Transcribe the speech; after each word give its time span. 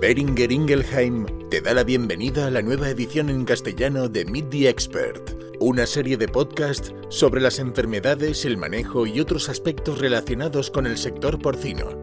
Beringer 0.00 0.52
Ingelheim 0.52 1.24
te 1.48 1.62
da 1.62 1.72
la 1.72 1.82
bienvenida 1.82 2.46
a 2.46 2.50
la 2.50 2.60
nueva 2.60 2.90
edición 2.90 3.30
en 3.30 3.46
castellano 3.46 4.10
de 4.10 4.26
Meet 4.26 4.50
the 4.50 4.68
Expert, 4.68 5.30
una 5.58 5.86
serie 5.86 6.18
de 6.18 6.28
podcasts 6.28 6.92
sobre 7.08 7.40
las 7.40 7.58
enfermedades, 7.58 8.44
el 8.44 8.58
manejo 8.58 9.06
y 9.06 9.20
otros 9.20 9.48
aspectos 9.48 9.98
relacionados 9.98 10.70
con 10.70 10.86
el 10.86 10.98
sector 10.98 11.40
porcino. 11.40 11.98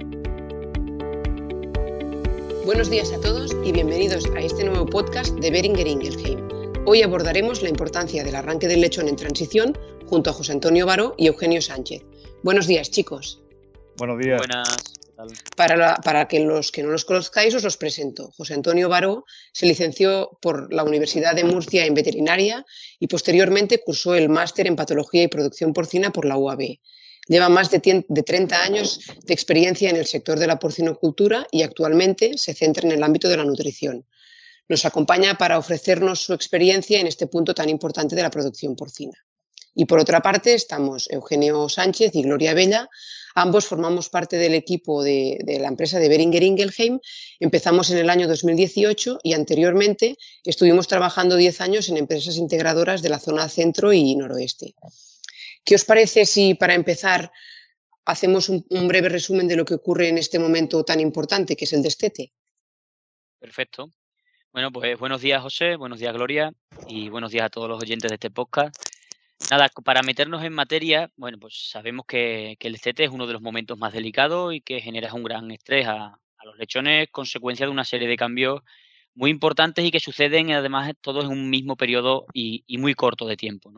Buenos 2.65 2.89
días 2.89 3.13
a 3.13 3.21
todos 3.21 3.55
y 3.63 3.71
bienvenidos 3.71 4.25
a 4.35 4.39
este 4.39 4.63
nuevo 4.63 4.87
podcast 4.87 5.35
de 5.35 5.51
Beringer 5.51 5.85
Ingelheim. 5.85 6.39
Hoy 6.87 7.03
abordaremos 7.03 7.61
la 7.61 7.69
importancia 7.69 8.23
del 8.23 8.35
arranque 8.35 8.67
del 8.67 8.81
lechón 8.81 9.07
en 9.07 9.17
transición 9.17 9.77
junto 10.07 10.31
a 10.31 10.33
José 10.33 10.53
Antonio 10.53 10.87
Baró 10.87 11.13
y 11.15 11.27
Eugenio 11.27 11.61
Sánchez. 11.61 12.01
Buenos 12.41 12.65
días, 12.65 12.89
chicos. 12.89 13.39
Buenos 13.97 14.17
días. 14.17 14.39
Buenas. 14.39 14.93
Para, 15.55 15.95
para, 15.95 16.27
que 16.27 16.39
los 16.39 16.71
que 16.71 16.83
no 16.83 16.89
los 16.89 17.05
conozcáis 17.05 17.53
os 17.53 17.63
los 17.63 17.77
presento. 17.77 18.31
José 18.37 18.53
Antonio 18.53 18.89
Baró 18.89 19.25
se 19.51 19.65
licenció 19.65 20.37
por 20.41 20.73
la 20.73 20.83
Universidad 20.83 21.35
de 21.35 21.43
Murcia 21.43 21.85
en 21.85 21.93
veterinaria 21.93 22.65
y 22.99 23.07
posteriormente 23.07 23.81
cursó 23.83 24.15
el 24.15 24.29
máster 24.29 24.67
en 24.67 24.75
patología 24.75 25.23
y 25.23 25.27
producción 25.27 25.73
porcina 25.73 26.11
por 26.11 26.25
la 26.25 26.37
UAB. 26.37 26.79
Lleva 27.27 27.49
más 27.49 27.71
de, 27.71 28.05
de 28.07 28.23
30 28.23 28.63
años 28.63 28.99
de 29.23 29.33
experiencia 29.33 29.89
en 29.89 29.95
el 29.95 30.05
sector 30.05 30.37
de 30.39 30.47
la 30.47 30.59
porcinocultura 30.59 31.47
y 31.51 31.63
actualmente 31.63 32.37
se 32.37 32.53
centra 32.53 32.85
en 32.85 32.93
el 32.93 33.03
ámbito 33.03 33.29
de 33.29 33.37
la 33.37 33.45
nutrición. 33.45 34.05
Nos 34.67 34.85
acompaña 34.85 35.37
para 35.37 35.57
ofrecernos 35.57 36.21
su 36.21 36.33
experiencia 36.33 36.99
en 36.99 37.07
este 37.07 37.27
punto 37.27 37.53
tan 37.53 37.69
importante 37.69 38.15
de 38.15 38.23
la 38.23 38.31
producción 38.31 38.75
porcina. 38.75 39.17
Y 39.75 39.85
por 39.85 39.99
otra 39.99 40.21
parte 40.21 40.53
estamos 40.53 41.09
Eugenio 41.09 41.67
Sánchez 41.67 42.15
y 42.15 42.23
Gloria 42.23 42.53
Bella. 42.53 42.89
Ambos 43.35 43.65
formamos 43.65 44.09
parte 44.09 44.37
del 44.37 44.53
equipo 44.53 45.03
de, 45.03 45.39
la 45.59 45.67
empresa 45.67 45.97
de 45.97 46.09
Beringer 46.09 46.43
Ingelheim. 46.43 46.99
Empezamos 47.39 47.89
en 47.89 47.97
el 47.97 48.09
año 48.09 48.27
2018 48.27 49.19
y 49.23 49.33
anteriormente 49.33 50.17
estuvimos 50.43 50.87
trabajando 50.87 51.35
10 51.35 51.61
años 51.61 51.89
en 51.89 51.97
empresas 51.97 52.37
integradoras 52.37 53.01
de 53.01 53.09
la 53.09 53.19
zona 53.19 53.49
centro 53.49 53.91
y 53.91 54.15
noroeste. 54.15 54.75
¿Qué 55.65 55.75
os 55.75 55.85
parece 55.85 56.25
si 56.25 56.53
para 56.53 56.75
empezar 56.75 57.31
hacemos 58.05 58.49
un, 58.49 58.65
un 58.69 58.87
breve 58.87 59.09
resumen 59.09 59.47
de 59.47 59.55
lo 59.55 59.65
que 59.65 59.75
ocurre 59.75 60.09
en 60.09 60.19
este 60.19 60.37
momento 60.37 60.83
tan 60.83 60.99
importante 60.99 61.55
que 61.55 61.65
es 61.65 61.73
el 61.73 61.81
destete? 61.81 62.33
Perfecto. 63.39 63.89
Bueno, 64.51 64.71
pues 64.71 64.99
buenos 64.99 65.19
días 65.21 65.41
José, 65.41 65.77
buenos 65.77 65.99
días 65.99 66.13
Gloria 66.13 66.53
y 66.87 67.09
buenos 67.09 67.31
días 67.31 67.45
a 67.45 67.49
todos 67.49 67.67
los 67.67 67.81
oyentes 67.81 68.09
de 68.09 68.15
este 68.15 68.29
podcast. 68.29 68.75
Nada, 69.51 69.69
para 69.83 70.01
meternos 70.01 70.43
en 70.43 70.53
materia, 70.53 71.11
bueno, 71.15 71.37
pues 71.37 71.69
sabemos 71.69 72.05
que, 72.07 72.57
el 72.59 72.73
destete 72.73 73.03
es 73.03 73.09
uno 73.09 73.27
de 73.27 73.33
los 73.33 73.41
momentos 73.41 73.77
más 73.77 73.93
delicados 73.93 74.53
y 74.53 74.61
que 74.61 74.81
genera 74.81 75.13
un 75.13 75.23
gran 75.23 75.51
estrés 75.51 75.87
a, 75.87 76.19
los 76.43 76.57
lechones, 76.57 77.07
consecuencia 77.09 77.65
de 77.65 77.71
una 77.71 77.85
serie 77.85 78.05
de 78.05 78.17
cambios 78.17 78.63
muy 79.15 79.31
importantes 79.31 79.85
y 79.85 79.91
que 79.91 80.01
suceden 80.01 80.51
además 80.51 80.91
todos 80.99 81.23
en 81.23 81.31
un 81.31 81.49
mismo 81.49 81.77
periodo 81.77 82.25
y, 82.33 82.65
muy 82.79 82.95
corto 82.95 83.25
de 83.25 83.37
tiempo. 83.37 83.71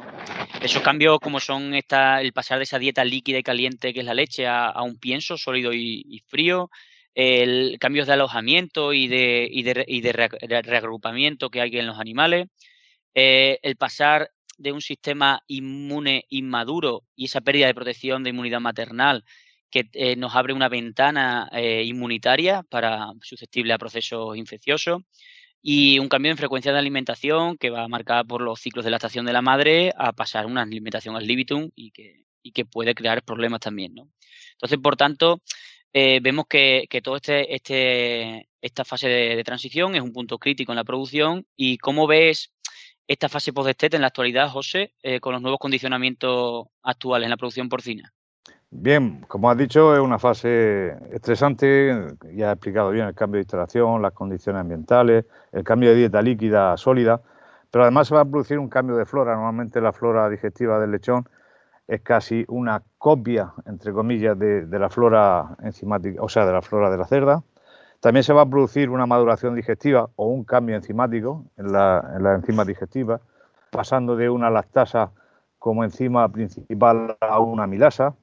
Esos 0.62 0.82
cambios 0.82 1.20
como 1.20 1.40
son 1.40 1.76
esta, 1.76 2.22
el 2.22 2.34
pasar 2.34 2.58
de 2.58 2.64
esa 2.64 2.80
dieta 2.80 3.06
líquida 3.06 3.38
y 3.38 3.44
caliente 3.44 3.94
que 3.94 4.00
es 4.00 4.06
la 4.06 4.16
leche 4.16 4.48
a, 4.48 4.82
un 4.82 4.98
pienso 4.98 5.38
sólido 5.38 5.74
y, 5.74 6.24
frío, 6.28 6.72
el 7.14 7.78
cambios 7.80 8.08
de 8.08 8.14
alojamiento 8.14 8.94
y 8.94 9.08
de, 9.08 9.48
y 9.52 9.62
de, 10.02 10.62
reagrupamiento 10.64 11.52
que 11.52 11.62
hay 11.62 11.78
en 11.78 11.86
los 11.86 12.00
animales, 12.00 12.48
eh, 13.14 13.60
el 13.62 13.76
pasar 13.76 14.32
de 14.58 14.72
un 14.72 14.82
sistema 14.82 15.44
inmune 15.48 16.26
inmaduro 16.30 17.04
y 17.16 17.26
esa 17.26 17.42
pérdida 17.42 17.68
de 17.68 17.76
protección 17.76 18.24
de 18.24 18.32
inmunidad 18.32 18.62
maternal 18.62 19.24
que 19.70 19.90
eh, 19.94 20.16
nos 20.16 20.36
abre 20.36 20.54
una 20.54 20.70
ventana 20.70 21.50
eh, 21.52 21.84
inmunitaria 21.84 22.64
para 22.64 23.12
susceptible 23.22 23.74
a 23.74 23.78
procesos 23.78 24.38
infecciosos 24.38 25.02
y 25.62 26.00
un 26.00 26.08
cambio 26.08 26.32
en 26.32 26.38
frecuencia 26.38 26.72
de 26.72 26.80
alimentación 26.80 27.58
que 27.58 27.72
va 27.72 27.88
marcada 27.88 28.24
por 28.24 28.42
los 28.42 28.60
ciclos 28.60 28.86
de 28.86 28.92
la 28.92 28.98
estación 28.98 29.26
de 29.26 29.34
la 29.34 29.42
madre 29.42 29.92
a 29.98 30.14
pasar 30.14 30.46
una 30.46 30.62
alimentación 30.62 31.16
al 31.16 31.26
libitum 31.26 31.72
y 31.76 31.92
que, 31.92 32.26
y 32.44 32.52
que 32.52 32.66
puede 32.66 32.94
crear 32.94 33.24
problemas 33.24 33.62
también. 33.62 33.96
¿no? 33.96 34.08
Entonces, 34.54 34.78
por 34.78 34.96
tanto, 34.96 35.42
eh, 35.92 36.20
vemos 36.22 36.46
que, 36.48 36.86
que 36.90 37.02
todo 37.02 37.16
este, 37.16 37.56
este, 37.56 38.48
esta 38.62 38.86
fase 38.86 39.08
de, 39.08 39.36
de, 39.36 39.44
transición 39.44 39.96
es 39.96 40.02
un 40.02 40.14
punto 40.14 40.38
crítico 40.38 40.72
en 40.72 40.76
la 40.78 40.84
producción 40.84 41.48
y 41.56 41.78
cómo 41.80 42.06
ves 42.06 42.52
esta 43.08 43.30
fase 43.30 43.54
post-destete 43.54 43.96
en 43.96 44.02
la 44.02 44.08
actualidad, 44.08 44.50
José, 44.50 44.94
eh, 45.04 45.20
con 45.20 45.34
los 45.34 45.42
nuevos 45.42 45.60
condicionamientos 45.60 46.68
actuales 46.84 47.26
en 47.26 47.30
la 47.30 47.38
producción 47.38 47.70
porcina? 47.70 48.12
Bien, 48.72 49.24
como 49.28 49.50
has 49.50 49.58
dicho, 49.58 49.94
es 49.94 50.02
una 50.02 50.20
fase 50.20 50.96
estresante, 51.12 52.08
ya 52.34 52.50
he 52.50 52.54
explicado 52.54 52.92
bien 52.92 53.08
el 53.08 53.16
cambio 53.16 53.38
de 53.38 53.44
instalación, 53.44 54.02
las 54.02 54.12
condiciones 54.12 54.60
ambientales, 54.60 55.26
el 55.52 55.64
cambio 55.64 55.92
de 55.92 55.96
dieta 55.96 56.22
líquida 56.22 56.74
a 56.74 56.78
sólida, 56.78 57.22
pero 57.72 57.84
además 57.84 58.08
se 58.08 58.16
va 58.16 58.22
a 58.22 58.26
producir 58.26 58.60
un 58.60 58.68
cambio 58.68 58.98
de 58.98 59.06
flora. 59.06 59.36
Normalmente 59.36 59.80
la 59.80 59.94
flora 59.94 60.30
digestiva 60.30 60.80
del 60.80 60.92
lechón 60.92 61.30
es 61.88 62.02
casi 62.02 62.44
una 62.48 62.84
copia, 62.98 63.54
entre 63.66 63.94
comillas, 63.94 64.38
de 64.38 64.80
la 64.80 64.90
flora 64.90 65.56
enzimática, 65.62 66.22
o 66.22 66.28
sea, 66.28 66.46
de 66.46 66.54
la 66.54 66.62
flora 66.62 66.90
de 66.90 66.98
la 66.98 67.06
cerda. 67.06 67.44
También 68.00 68.24
se 68.24 68.34
va 68.34 68.42
a 68.42 68.46
producir 68.50 68.90
una 68.90 69.06
maduración 69.06 69.56
digestiva 69.56 70.10
o 70.16 70.28
un 70.28 70.44
cambio 70.44 70.76
enzimático 70.76 71.46
en 71.58 71.72
la, 71.72 72.14
en 72.18 72.26
enzima 72.26 72.64
digestiva, 72.64 73.20
pasando 73.72 74.16
de 74.16 74.30
una 74.30 74.50
lactasa 74.50 75.12
como 75.58 75.84
enzima 75.84 76.30
principal 76.30 77.18
a 77.20 77.40
una 77.40 77.64
amilasa. 77.64 78.16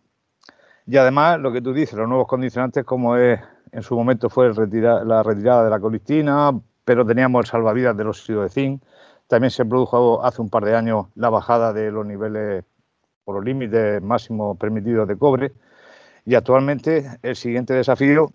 Y 0.86 0.96
además, 0.96 1.40
lo 1.40 1.52
que 1.52 1.60
tú 1.60 1.72
dices, 1.72 1.98
los 1.98 2.08
nuevos 2.08 2.26
condicionantes, 2.26 2.84
como 2.84 3.16
es, 3.16 3.40
en 3.72 3.82
su 3.82 3.96
momento 3.96 4.28
fue 4.30 4.52
la 4.54 5.22
retirada 5.22 5.64
de 5.64 5.70
la 5.70 5.80
colistina, 5.80 6.52
pero 6.84 7.06
teníamos 7.06 7.44
el 7.44 7.50
salvavidas 7.50 7.96
del 7.96 8.08
óxido 8.08 8.42
de 8.42 8.48
zinc. 8.48 8.82
También 9.26 9.50
se 9.50 9.64
produjo 9.64 10.24
hace 10.24 10.42
un 10.42 10.50
par 10.50 10.64
de 10.64 10.76
años 10.76 11.06
la 11.14 11.30
bajada 11.30 11.72
de 11.72 11.90
los 11.90 12.04
niveles 12.04 12.64
por 13.24 13.36
los 13.36 13.44
límites 13.44 14.02
máximos 14.02 14.58
permitidos 14.58 15.08
de 15.08 15.16
cobre. 15.16 15.52
Y 16.24 16.34
actualmente 16.34 17.18
el 17.22 17.36
siguiente 17.36 17.74
desafío 17.74 18.30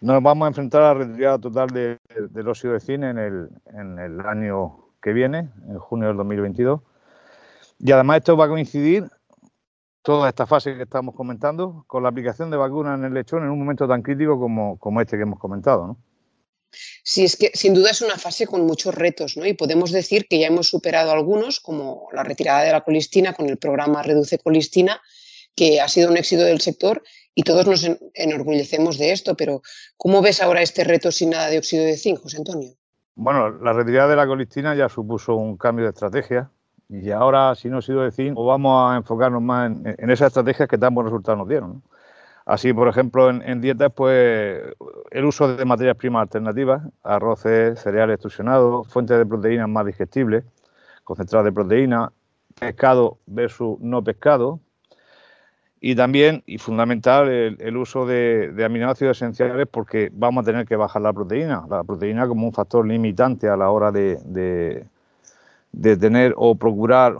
nos 0.00 0.22
vamos 0.22 0.46
a 0.46 0.48
enfrentar 0.48 0.82
a 0.82 0.94
la 0.94 1.04
retirada 1.04 1.38
total 1.38 1.68
del 1.70 2.48
óxido 2.48 2.74
de 2.74 2.80
zinc 2.80 3.02
en 3.02 3.18
el, 3.18 3.48
en 3.72 3.98
el 3.98 4.20
año 4.20 4.88
que 5.02 5.12
viene, 5.12 5.50
en 5.68 5.78
junio 5.78 6.08
del 6.08 6.16
2022. 6.16 6.80
Y 7.80 7.92
además 7.92 8.18
esto 8.18 8.36
va 8.36 8.46
a 8.46 8.48
coincidir, 8.48 9.08
toda 10.02 10.28
esta 10.30 10.46
fase 10.46 10.74
que 10.74 10.84
estamos 10.84 11.14
comentando, 11.14 11.84
con 11.86 12.02
la 12.02 12.08
aplicación 12.08 12.50
de 12.50 12.56
vacunas 12.56 12.98
en 12.98 13.04
el 13.04 13.12
lechón 13.12 13.42
en 13.42 13.50
un 13.50 13.58
momento 13.58 13.86
tan 13.86 14.00
crítico 14.00 14.38
como, 14.40 14.78
como 14.78 15.02
este 15.02 15.16
que 15.16 15.24
hemos 15.24 15.38
comentado. 15.38 15.86
¿no? 15.86 15.98
Sí, 17.02 17.24
es 17.24 17.36
que 17.36 17.50
sin 17.54 17.74
duda 17.74 17.90
es 17.90 18.00
una 18.00 18.16
fase 18.16 18.46
con 18.46 18.62
muchos 18.66 18.94
retos, 18.94 19.36
¿no? 19.36 19.46
Y 19.46 19.54
podemos 19.54 19.90
decir 19.90 20.26
que 20.28 20.38
ya 20.38 20.46
hemos 20.46 20.68
superado 20.68 21.12
algunos, 21.12 21.60
como 21.60 22.08
la 22.12 22.22
retirada 22.22 22.62
de 22.62 22.72
la 22.72 22.82
colistina 22.82 23.32
con 23.34 23.48
el 23.48 23.58
programa 23.58 24.02
Reduce 24.02 24.38
Colistina, 24.38 25.00
que 25.58 25.80
ha 25.80 25.88
sido 25.88 26.08
un 26.08 26.16
éxito 26.16 26.44
del 26.44 26.60
sector 26.60 27.02
y 27.34 27.42
todos 27.42 27.66
nos 27.66 27.90
enorgullecemos 28.14 28.96
de 28.96 29.10
esto, 29.10 29.36
pero 29.36 29.60
¿cómo 29.96 30.22
ves 30.22 30.40
ahora 30.40 30.62
este 30.62 30.84
reto 30.84 31.10
sin 31.10 31.30
nada 31.30 31.48
de 31.48 31.58
óxido 31.58 31.84
de 31.84 31.96
zinc, 31.96 32.20
José 32.20 32.36
Antonio? 32.36 32.70
Bueno, 33.16 33.50
la 33.50 33.72
retirada 33.72 34.08
de 34.08 34.14
la 34.14 34.28
colistina 34.28 34.76
ya 34.76 34.88
supuso 34.88 35.34
un 35.34 35.56
cambio 35.56 35.84
de 35.84 35.90
estrategia 35.90 36.48
y 36.88 37.10
ahora 37.10 37.56
sin 37.56 37.74
óxido 37.74 38.02
de 38.02 38.12
zinc 38.12 38.36
vamos 38.36 38.92
a 38.92 38.96
enfocarnos 38.96 39.42
más 39.42 39.72
en, 39.84 40.10
esas 40.10 40.28
estrategias 40.28 40.68
que 40.68 40.78
tan 40.78 40.94
buenos 40.94 41.10
resultados 41.12 41.38
nos 41.38 41.48
dieron. 41.48 41.82
Así, 42.46 42.72
por 42.72 42.86
ejemplo, 42.86 43.28
en, 43.28 43.60
dietas, 43.60 43.92
pues 43.92 44.62
el 45.10 45.24
uso 45.24 45.54
de 45.54 45.64
materias 45.64 45.96
primas 45.96 46.22
alternativas, 46.22 46.82
arroces, 47.02 47.80
cereales 47.80 48.14
extrusionados, 48.14 48.86
fuentes 48.88 49.18
de 49.18 49.26
proteínas 49.26 49.68
más 49.68 49.84
digestibles, 49.84 50.44
concentradas 51.02 51.46
de 51.46 51.52
proteína, 51.52 52.12
pescado 52.58 53.18
versus 53.26 53.78
no 53.80 54.02
pescado, 54.02 54.60
y 55.80 55.94
también, 55.94 56.42
y 56.46 56.58
fundamental, 56.58 57.28
el, 57.28 57.76
uso 57.76 58.04
de, 58.04 58.52
aminoácidos 58.64 59.16
esenciales 59.16 59.68
porque 59.70 60.10
vamos 60.12 60.42
a 60.42 60.46
tener 60.46 60.66
que 60.66 60.76
bajar 60.76 61.02
la 61.02 61.12
proteína, 61.12 61.64
la 61.68 61.84
proteína 61.84 62.26
como 62.26 62.46
un 62.46 62.52
factor 62.52 62.86
limitante 62.86 63.48
a 63.48 63.56
la 63.56 63.70
hora 63.70 63.92
de, 63.92 64.18
de, 65.72 65.96
tener 65.96 66.34
o 66.36 66.56
procurar 66.56 67.16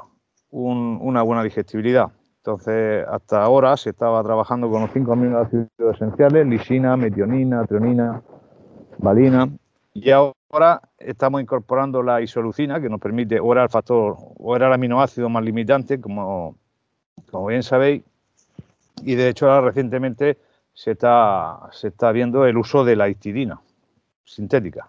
una 0.50 1.22
buena 1.22 1.44
digestibilidad. 1.44 2.10
Entonces, 2.38 3.06
hasta 3.08 3.43
ahora 3.43 3.76
se 3.76 3.90
estaba 3.90 4.22
trabajando 4.22 4.70
con 4.70 4.82
los 4.82 4.90
cinco 4.93 5.12
aminoácidos 5.12 5.69
esenciales, 5.94 6.46
lisina, 6.46 6.96
metionina, 6.96 7.64
treonina, 7.64 8.22
valina, 8.99 9.49
y 9.94 10.11
ahora 10.11 10.81
estamos 10.99 11.40
incorporando 11.40 12.02
la 12.02 12.20
isolucina, 12.20 12.81
que 12.81 12.88
nos 12.88 13.00
permite, 13.00 13.38
o 13.40 13.52
era 13.52 13.64
el 13.64 13.69
factor, 13.69 14.16
o 14.38 14.56
era 14.56 14.69
el 14.69 14.72
aminoácido 14.72 15.28
más 15.28 15.44
limitante, 15.44 16.00
como, 16.00 16.56
como 17.31 17.46
bien 17.46 17.62
sabéis, 17.62 18.02
y 19.05 19.15
de 19.15 19.29
hecho 19.29 19.50
ahora 19.50 19.69
recientemente 19.69 20.39
se 20.73 20.93
está, 20.93 21.69
se 21.73 21.89
está 21.89 22.12
viendo 22.12 22.47
el 22.47 22.56
uso 22.56 22.85
de 22.85 22.97
la 22.97 23.09
histidina 23.09 23.61
sintética. 24.25 24.89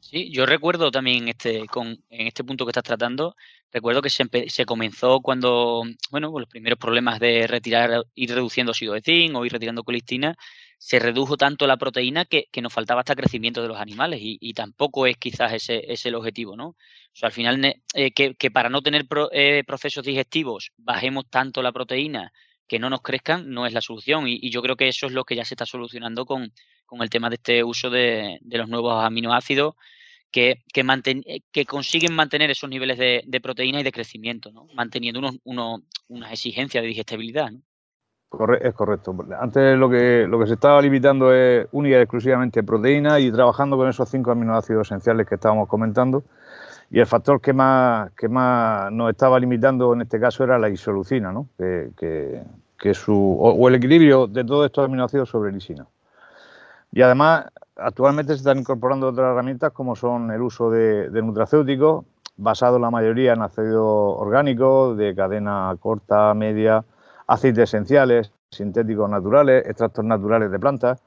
Sí, 0.00 0.30
yo 0.30 0.46
recuerdo 0.46 0.90
también 0.90 1.28
este, 1.28 1.66
con, 1.66 1.88
en 2.08 2.26
este 2.26 2.44
punto 2.44 2.64
que 2.64 2.70
estás 2.70 2.84
tratando, 2.84 3.34
recuerdo 3.72 4.00
que 4.00 4.10
se, 4.10 4.24
se 4.48 4.64
comenzó 4.64 5.20
cuando, 5.20 5.82
bueno, 6.10 6.32
los 6.38 6.48
primeros 6.48 6.78
problemas 6.78 7.18
de 7.18 7.46
retirar, 7.46 8.04
ir 8.14 8.30
reduciendo 8.30 8.70
óxido 8.70 8.94
de 8.94 9.02
zinc 9.02 9.36
o 9.36 9.44
ir 9.44 9.52
retirando 9.52 9.82
colistina, 9.82 10.36
se 10.78 11.00
redujo 11.00 11.36
tanto 11.36 11.66
la 11.66 11.76
proteína 11.76 12.24
que, 12.24 12.48
nos 12.62 12.72
faltaba 12.72 13.00
hasta 13.00 13.16
crecimiento 13.16 13.60
de 13.60 13.68
los 13.68 13.78
animales 13.78 14.20
y, 14.22 14.54
tampoco 14.54 15.06
es 15.06 15.16
quizás 15.16 15.52
ese, 15.52 15.84
el 16.08 16.14
objetivo, 16.14 16.56
¿no? 16.56 16.68
O 16.68 16.76
sea, 17.12 17.26
al 17.26 17.32
final 17.32 17.76
eh, 17.94 18.12
que, 18.12 18.50
para 18.50 18.70
no 18.70 18.80
tener 18.80 19.06
eh, 19.32 19.64
procesos 19.66 20.04
digestivos 20.04 20.70
bajemos 20.76 21.28
tanto 21.28 21.62
la 21.62 21.72
proteína 21.72 22.32
que 22.68 22.78
no 22.78 22.90
nos 22.90 23.02
crezcan 23.02 23.50
no 23.50 23.66
es 23.66 23.72
la 23.72 23.80
solución 23.80 24.28
y, 24.28 24.50
yo 24.50 24.62
creo 24.62 24.76
que 24.76 24.88
eso 24.88 25.06
es 25.06 25.12
lo 25.12 25.24
que 25.24 25.34
ya 25.34 25.44
se 25.44 25.54
está 25.54 25.66
solucionando 25.66 26.26
con, 26.26 26.52
el 27.00 27.10
tema 27.10 27.28
de 27.28 27.36
este 27.36 27.64
uso 27.64 27.90
de, 27.90 28.38
los 28.42 28.68
nuevos 28.68 29.04
aminoácidos 29.04 29.74
que, 30.30 30.62
que, 30.72 30.82
eh, 30.82 31.40
que, 31.50 31.64
consiguen 31.64 32.14
mantener 32.14 32.50
esos 32.50 32.68
niveles 32.68 32.98
de, 32.98 33.40
proteína 33.42 33.80
y 33.80 33.82
de 33.82 33.92
crecimiento, 33.92 34.52
¿no? 34.52 34.66
manteniendo 34.74 35.18
unos, 35.20 35.38
unos, 35.44 35.80
unas 36.08 36.32
exigencias 36.32 36.82
de 36.82 36.88
digestibilidad. 36.88 37.50
¿no? 37.50 37.62
es 38.60 38.74
correcto. 38.74 39.16
Antes 39.40 39.78
lo 39.78 39.88
que, 39.88 40.26
lo 40.28 40.38
que 40.38 40.46
se 40.46 40.54
estaba 40.54 40.82
limitando 40.82 41.32
es 41.32 41.66
única 41.72 41.96
y 41.96 42.02
exclusivamente 42.02 42.62
proteína 42.62 43.18
y 43.20 43.32
trabajando 43.32 43.76
con 43.76 43.88
esos 43.88 44.08
cinco 44.08 44.30
aminoácidos 44.30 44.88
esenciales 44.88 45.26
que 45.26 45.36
estábamos 45.36 45.68
comentando. 45.68 46.24
Y 46.90 47.00
el 47.00 47.06
factor 47.06 47.40
que 47.40 47.52
más, 47.52 48.10
que 48.12 48.28
más 48.28 48.90
nos 48.92 49.10
estaba 49.10 49.38
limitando 49.38 49.92
en 49.92 50.02
este 50.02 50.18
caso 50.18 50.44
era 50.44 50.58
la 50.58 50.70
isolucina, 50.70 51.32
¿no? 51.32 51.48
que, 51.58 52.42
que, 52.78 52.94
su, 52.94 53.36
o, 53.38 53.68
el 53.68 53.74
equilibrio 53.74 54.26
de 54.26 54.44
todos 54.44 54.66
estos 54.66 54.86
aminoácidos 54.86 55.28
sobre 55.28 55.52
lisina. 55.52 55.86
Y 56.92 57.02
además, 57.02 57.46
actualmente 57.76 58.32
se 58.32 58.38
están 58.38 58.58
incorporando 58.58 59.08
otras 59.08 59.32
herramientas 59.32 59.72
como 59.72 59.94
son 59.96 60.30
el 60.30 60.40
uso 60.40 60.70
de, 60.70 61.10
nutracéuticos, 61.22 62.06
basados 62.36 62.80
la 62.80 62.90
mayoría 62.90 63.34
en 63.34 63.42
ácido 63.42 63.86
orgánico, 63.86 64.94
de 64.94 65.14
cadena 65.14 65.76
corta, 65.78 66.32
media, 66.32 66.84
aceites 67.26 67.64
esenciales, 67.64 68.32
sintéticos 68.50 69.10
naturales, 69.10 69.66
extractos 69.66 70.04
naturales 70.04 70.50
de 70.50 70.58
plantas. 70.58 71.02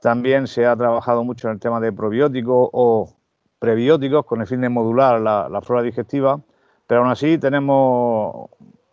También 0.00 0.48
se 0.48 0.66
ha 0.66 0.74
trabajado 0.74 1.22
mucho 1.22 1.46
en 1.46 1.54
el 1.54 1.60
tema 1.60 1.78
de 1.78 1.92
probióticos 1.92 2.70
o 2.72 3.15
prebióticos 3.58 4.24
con 4.26 4.40
el 4.40 4.46
fin 4.46 4.60
de 4.60 4.68
modular 4.68 5.20
la, 5.20 5.60
flora 5.62 5.82
digestiva, 5.82 6.40
pero 6.86 7.02
aún 7.02 7.10
así 7.10 7.38
tenemos, 7.38 8.50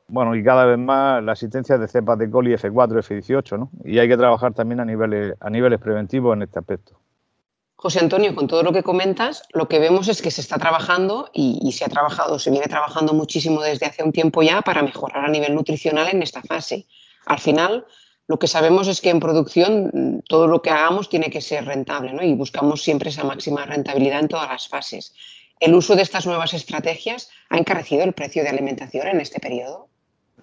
bueno, 0.08 0.36
y 0.36 0.44
cada 0.44 0.66
vez 0.66 0.78
más 0.78 1.24
la 1.24 1.34
existencia 1.34 1.78
de 1.78 1.88
cepas 1.88 2.18
de 2.18 2.30
coli 2.30 2.54
F4, 2.54 3.00
F18, 3.00 3.58
¿no? 3.58 3.70
Y 3.84 4.00
hay 4.00 4.08
que 4.08 4.18
trabajar 4.18 4.54
también 4.54 4.80
a 4.80 4.86
niveles, 4.86 5.36
a 5.40 5.50
niveles 5.50 5.80
preventivos 5.80 6.36
en 6.36 6.44
este 6.44 6.60
aspecto. 6.60 7.00
José 7.84 8.00
Antonio, 8.00 8.34
con 8.34 8.48
todo 8.48 8.64
lo 8.64 8.72
que 8.72 8.82
comentas, 8.82 9.44
lo 9.52 9.68
que 9.68 9.78
vemos 9.78 10.08
es 10.08 10.22
que 10.22 10.32
se 10.32 10.40
está 10.40 10.58
trabajando 10.58 11.30
y, 11.34 11.70
se 11.74 11.84
ha 11.84 11.90
trabajado, 11.90 12.40
se 12.40 12.50
viene 12.50 12.68
trabajando 12.68 13.14
muchísimo 13.14 13.62
desde 13.62 13.88
hace 13.88 14.04
un 14.04 14.14
tiempo 14.14 14.42
ya 14.42 14.62
para 14.62 14.82
mejorar 14.82 15.26
a 15.26 15.28
nivel 15.28 15.54
nutricional 15.54 16.08
en 16.08 16.24
esta 16.24 16.42
fase. 16.42 16.88
Al 17.26 17.40
final, 17.40 17.86
lo 18.28 18.40
que 18.40 18.48
sabemos 18.48 18.88
es 18.88 19.02
que 19.02 19.10
en 19.10 19.20
producción 19.20 19.92
mm, 19.94 20.20
todo 20.28 20.48
lo 20.48 20.62
que 20.62 20.70
hagamos 20.70 21.10
tiene 21.10 21.30
que 21.30 21.42
ser 21.42 21.66
rentable 21.66 22.14
¿no? 22.14 22.24
y 22.24 22.34
buscamos 22.34 22.82
siempre 22.82 23.10
esa 23.10 23.24
máxima 23.24 23.66
rentabilidad 23.66 24.20
en 24.20 24.28
todas 24.28 24.50
las 24.50 24.68
fases. 24.68 25.14
¿El 25.60 25.76
uso 25.76 25.96
de 25.96 26.02
estas 26.02 26.26
nuevas 26.26 26.54
estrategias 26.54 27.30
ha 27.50 27.58
encarecido 27.58 28.04
el 28.04 28.14
precio 28.14 28.44
de 28.44 28.50
alimentación 28.50 29.08
en 29.08 29.22
este 29.22 29.40
periodo? 29.40 29.88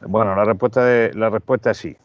Bueno, 0.02 0.34
la 0.34 0.44
respuesta, 0.44 0.82
la 1.14 1.30
respuesta 1.30 1.72
es 1.72 1.78
sí. 1.78 1.96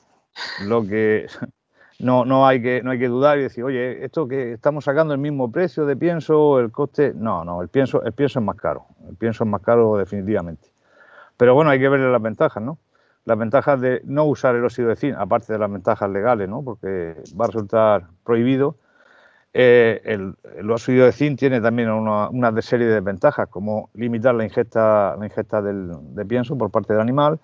Lo 0.62 0.86
que, 0.86 1.28
no, 2.00 2.26
no, 2.26 2.48
hay 2.48 2.62
que, 2.62 2.82
no 2.82 2.92
hay 2.92 3.00
que 3.00 3.08
dudar 3.08 3.38
y 3.38 3.44
decir, 3.44 3.64
oye, 3.64 4.04
esto 4.04 4.28
que 4.28 4.54
estamos 4.54 4.86
sacando 4.86 5.14
el 5.14 5.20
mismo 5.20 5.52
precio 5.52 5.86
de 5.86 5.96
pienso, 5.96 6.60
el 6.60 6.72
coste. 6.72 7.14
No, 7.16 7.46
no, 7.46 7.62
el 7.62 7.70
pienso, 7.70 8.04
el 8.04 8.14
pienso 8.14 8.40
es 8.40 8.46
más 8.46 8.58
caro. 8.58 8.86
El 9.08 9.16
pienso 9.16 9.44
es 9.44 9.50
más 9.50 9.62
caro 9.62 9.98
definitivamente. 9.98 10.68
Pero 11.38 11.54
bueno, 11.54 11.72
hay 11.72 11.80
que 11.80 11.90
ver 11.90 12.00
las 12.00 12.22
ventajas, 12.22 12.62
¿no? 12.64 12.78
Las 13.26 13.38
ventajas 13.38 13.82
de 13.82 14.02
no 14.06 14.26
usar 14.26 14.56
el 14.56 14.64
óxido 14.64 14.90
de 14.90 14.96
zinc, 14.96 15.16
aparte 15.18 15.54
de 15.54 15.60
las 15.60 15.72
ventajas 15.72 16.10
legales, 16.10 16.48
¿no? 16.48 16.64
Porque 16.64 17.16
va 17.40 17.46
a 17.46 17.48
resultar 17.48 18.08
prohibido. 18.24 18.78
Eh, 19.54 20.02
el, 20.06 20.70
óxido 20.70 21.06
de 21.06 21.12
zinc 21.12 21.40
tiene 21.40 21.62
también 21.62 21.90
una, 21.90 22.62
serie 22.62 22.88
de 22.88 23.02
ventajas, 23.02 23.48
como 23.50 23.90
limitar 23.94 24.36
la 24.36 24.44
ingesta, 24.44 25.16
ingesta 25.22 25.62
de 25.62 26.26
pienso 26.26 26.58
por 26.58 26.72
parte 26.72 26.94
del 26.94 27.02
animal, 27.02 27.40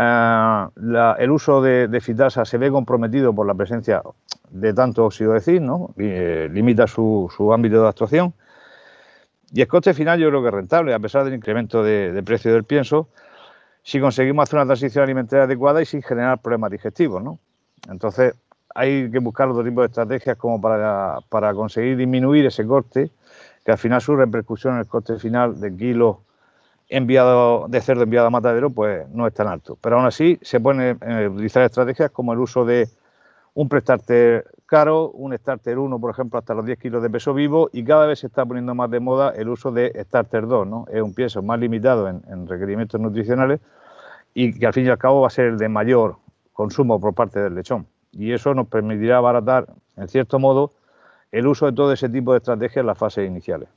Ah, 0.00 0.70
el 1.18 1.30
uso 1.32 1.60
de, 1.60 2.00
fitasa 2.00 2.44
se 2.44 2.56
ve 2.56 2.70
comprometido 2.70 3.34
por 3.34 3.48
la 3.48 3.54
presencia 3.54 4.00
de 4.48 4.72
tanto 4.72 5.04
óxido 5.04 5.32
de 5.32 5.40
zinc, 5.40 5.62
¿no? 5.62 5.92
Eh, 5.98 6.48
limita 6.52 6.86
su, 6.86 7.28
ámbito 7.52 7.82
de 7.82 7.88
actuación. 7.88 8.32
Y 9.52 9.62
el 9.62 9.66
coste 9.66 9.94
final 9.94 10.20
yo 10.20 10.28
creo 10.28 10.42
que 10.42 10.48
es 10.48 10.54
rentable, 10.54 10.94
a 10.94 11.00
pesar 11.00 11.24
del 11.24 11.34
incremento 11.34 11.82
de, 11.82 12.22
precio 12.24 12.52
del 12.52 12.62
pienso, 12.62 13.08
si 13.88 14.00
conseguimos 14.00 14.42
hacer 14.42 14.58
una 14.58 14.66
transición 14.66 15.02
alimentaria 15.02 15.44
adecuada 15.44 15.80
y 15.80 15.86
sin 15.86 16.02
generar 16.02 16.42
problemas 16.42 16.70
digestivos. 16.70 17.22
¿no? 17.22 17.38
Entonces, 17.88 18.34
hay 18.74 19.10
que 19.10 19.18
buscar 19.18 19.48
otro 19.48 19.64
tipo 19.64 19.80
de 19.80 19.86
estrategias 19.86 20.36
como 20.36 20.60
para, 20.60 21.20
para 21.30 21.54
conseguir 21.54 21.96
disminuir 21.96 22.44
ese 22.44 22.66
coste, 22.66 23.10
que 23.64 23.72
al 23.72 23.78
final 23.78 24.02
su 24.02 24.14
repercusión 24.14 24.74
en 24.74 24.80
el 24.80 24.86
coste 24.86 25.18
final 25.18 25.58
de 25.58 25.74
kilos 25.74 26.18
enviado 26.90 27.66
de 27.68 27.80
cerdo 27.80 28.02
enviado 28.02 28.26
a 28.26 28.30
matadero 28.30 28.68
pues 28.68 29.08
no 29.08 29.26
es 29.26 29.32
tan 29.32 29.48
alto. 29.48 29.78
Pero 29.80 29.96
aún 29.96 30.04
así 30.04 30.38
se 30.42 30.60
pueden 30.60 30.98
eh, 31.00 31.28
utilizar 31.28 31.62
estrategias 31.62 32.10
como 32.10 32.34
el 32.34 32.40
uso 32.40 32.66
de 32.66 32.90
un 33.54 33.70
prestarter 33.70 34.44
caro, 34.66 35.10
un 35.12 35.34
starter 35.34 35.78
1, 35.78 35.98
por 35.98 36.10
ejemplo, 36.10 36.38
hasta 36.38 36.52
los 36.52 36.66
10 36.66 36.78
kilos 36.78 37.02
de 37.02 37.08
peso 37.08 37.32
vivo 37.32 37.70
y 37.72 37.82
cada 37.84 38.06
vez 38.06 38.18
se 38.18 38.26
está 38.26 38.44
poniendo 38.44 38.74
más 38.74 38.90
de 38.90 39.00
moda 39.00 39.32
el 39.34 39.48
uso 39.48 39.72
de 39.72 39.92
starter 40.04 40.46
2, 40.46 40.66
¿no? 40.66 40.84
Es 40.92 41.00
un 41.00 41.14
peso 41.14 41.42
más 41.42 41.58
limitado 41.58 42.06
en, 42.06 42.46
requerimientos 42.46 43.00
nutricionales 43.00 43.60
y 44.40 44.56
que 44.56 44.66
al 44.66 44.72
fin 44.72 44.86
y 44.86 44.88
al 44.88 44.98
cabo 44.98 45.22
va 45.22 45.26
a 45.26 45.30
ser 45.30 45.46
el 45.46 45.58
de 45.58 45.68
mayor 45.68 46.18
consumo 46.52 47.00
por 47.00 47.12
parte 47.12 47.40
del 47.40 47.56
lechón. 47.56 47.88
Y 48.12 48.32
eso 48.32 48.54
nos 48.54 48.68
permitirá 48.68 49.16
abaratar, 49.16 49.66
en 49.96 50.08
cierto 50.08 50.38
modo, 50.38 50.74
el 51.32 51.48
uso 51.48 51.66
de 51.66 51.72
todo 51.72 51.92
ese 51.92 52.08
tipo 52.08 52.32
de 52.32 52.38
estrategias 52.38 52.78
en 52.78 52.86
las 52.86 52.96
fases 52.96 53.26
iniciales. 53.26 53.68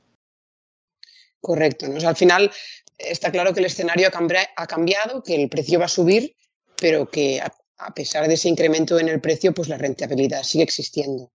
Correcto. 1.40 1.86
¿no? 1.88 2.08
al 2.08 2.14
final 2.14 2.48
está 2.96 3.32
claro 3.32 3.52
que 3.52 3.58
el 3.58 3.66
escenario 3.66 4.08
ha 4.08 4.66
cambiado, 4.68 5.24
que 5.24 5.34
el 5.34 5.48
precio 5.48 5.80
va 5.80 5.86
a 5.86 5.88
subir, 5.88 6.36
pero 6.80 7.10
que 7.10 7.40
a 7.40 7.94
pesar 7.94 8.28
de 8.28 8.34
ese 8.34 8.48
incremento 8.48 9.00
en 9.00 9.08
el 9.08 9.20
precio, 9.20 9.52
pues 9.52 9.68
la 9.68 9.78
rentabilidad 9.78 10.44
sigue 10.44 10.62
existiendo. 10.62 11.32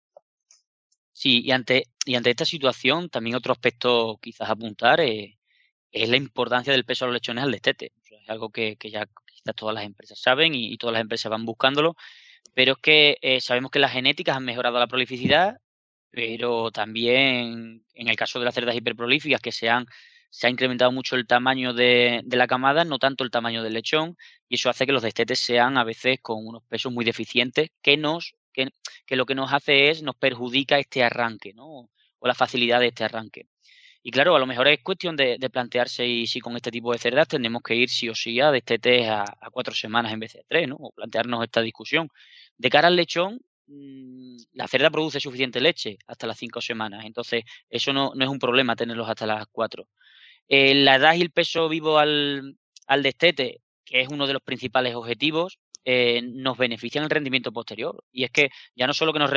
Sí, 1.15 1.41
y 1.43 1.50
ante, 1.53 1.85
y 2.05 2.17
ante 2.17 2.29
esta 2.29 2.44
situación, 2.44 3.09
también 3.09 3.37
otro 3.37 3.53
aspecto 3.53 4.19
quizás 4.20 4.50
apuntar 4.50 5.00
es, 5.00 5.31
la 5.93 6.17
importancia 6.17 6.73
del 6.73 6.85
peso 6.85 7.05
de 7.05 7.12
los 7.12 7.15
lechones 7.15 7.44
al 7.44 7.53
destete. 7.53 7.93
Es 8.25 8.31
algo 8.31 8.50
que, 8.50 8.76
ya 8.82 9.06
quizás 9.26 9.55
todas 9.56 9.75
las 9.75 9.85
empresas 9.85 10.19
saben 10.19 10.55
y, 10.55 10.76
todas 10.79 10.94
las 10.94 11.03
empresas 11.03 11.31
van 11.31 11.44
buscándolo, 11.44 11.97
pero 12.55 12.73
es 12.73 12.79
que 12.79 13.19
eh, 13.23 13.41
sabemos 13.41 13.71
que 13.71 13.79
las 13.79 13.93
genéticas 13.93 14.37
han 14.37 14.44
mejorado 14.44 14.79
la 14.79 14.87
prolificidad, 14.87 15.59
pero 16.11 16.70
también 16.70 17.84
en 17.94 18.08
el 18.08 18.17
caso 18.17 18.39
de 18.39 18.46
las 18.46 18.55
cerdas 18.55 18.77
hiperprolíficas 18.77 19.41
que 19.41 19.53
se 19.53 19.69
han 19.69 19.87
se 20.34 20.49
ha 20.49 20.51
incrementado 20.51 20.91
mucho 20.91 21.15
el 21.15 21.29
tamaño 21.29 21.75
de, 21.75 22.25
la 22.27 22.49
camada, 22.49 22.84
no 22.84 22.99
tanto 22.99 23.22
el 23.22 23.31
tamaño 23.31 23.63
del 23.63 23.75
lechón, 23.75 24.17
y 24.49 24.56
eso 24.56 24.69
hace 24.69 24.84
que 24.84 24.91
los 24.91 25.05
destetes 25.05 25.39
sean 25.39 25.79
a 25.79 25.84
veces 25.84 26.19
con 26.20 26.44
unos 26.44 26.65
pesos 26.65 26.93
muy 26.93 27.05
deficientes, 27.05 27.70
que 27.81 27.96
nos, 27.96 28.34
que, 28.53 28.72
lo 29.10 29.27
que 29.27 29.37
nos 29.37 29.53
hace 29.53 29.91
es, 29.91 30.03
nos 30.03 30.17
perjudica 30.17 30.81
este 30.81 31.05
arranque, 31.05 31.53
¿no? 31.55 31.89
O 32.19 32.27
la 32.27 32.34
facilidad 32.34 32.81
de 32.81 32.89
este 32.89 33.05
arranque. 33.05 33.46
Y 34.06 34.11
claro, 34.11 34.37
a 34.37 34.39
lo 34.39 34.46
mejor 34.46 34.69
es 34.69 34.81
cuestión 34.82 35.17
de, 35.17 35.39
plantearse 35.51 36.06
y 36.06 36.27
si 36.27 36.39
con 36.39 36.55
este 36.56 36.70
tipo 36.70 36.93
de 36.93 36.99
cerdas 36.99 37.27
tenemos 37.27 37.63
que 37.63 37.75
ir 37.75 37.89
sí 37.89 38.08
o 38.11 38.15
sí 38.15 38.39
a 38.39 38.51
destetes 38.51 39.08
a, 39.08 39.23
a, 39.23 39.51
cuatro 39.51 39.75
semanas 39.75 40.13
en 40.13 40.20
vez 40.20 40.34
de 40.34 40.44
tres, 40.46 40.69
¿no? 40.69 40.77
O 40.77 40.93
plantearnos 40.93 41.43
esta 41.43 41.63
discusión. 41.63 42.08
De 42.58 42.69
cara 42.69 42.89
al 42.89 42.96
lechón, 42.96 43.41
mm, 43.67 44.37
la 44.53 44.69
cerda 44.69 44.91
produce 44.91 45.20
suficiente 45.20 45.58
leche 45.61 45.96
hasta 46.06 46.27
las 46.27 46.39
cinco 46.39 46.61
semanas, 46.61 47.05
entonces 47.06 47.44
eso 47.70 47.94
no, 47.94 48.13
no 48.15 48.25
es 48.25 48.31
un 48.31 48.39
problema 48.39 48.77
tenerlos 48.77 49.08
hasta 49.08 49.27
las 49.27 49.46
cuatro. 49.51 49.89
Eh, 50.49 50.75
la 50.75 50.96
edad 50.96 51.15
y 51.15 51.23
el 51.23 51.31
peso 51.31 51.69
vivo 51.69 51.99
al, 51.99 52.56
destete, 53.03 53.63
que 53.84 54.01
es 54.03 54.08
uno 54.08 54.27
de 54.27 54.34
los 54.34 54.43
principales 54.43 54.94
objetivos, 54.94 55.58
eh, 55.84 56.23
nos 56.23 56.58
benefician 56.58 57.05
el 57.05 57.11
rendimiento 57.11 57.53
posterior. 57.53 58.05
Y 58.13 58.25
es 58.25 58.31
que 58.31 58.51
ya 58.75 58.87
no 58.87 58.94
solo 58.94 59.13
que 59.13 59.19
nos, 59.19 59.31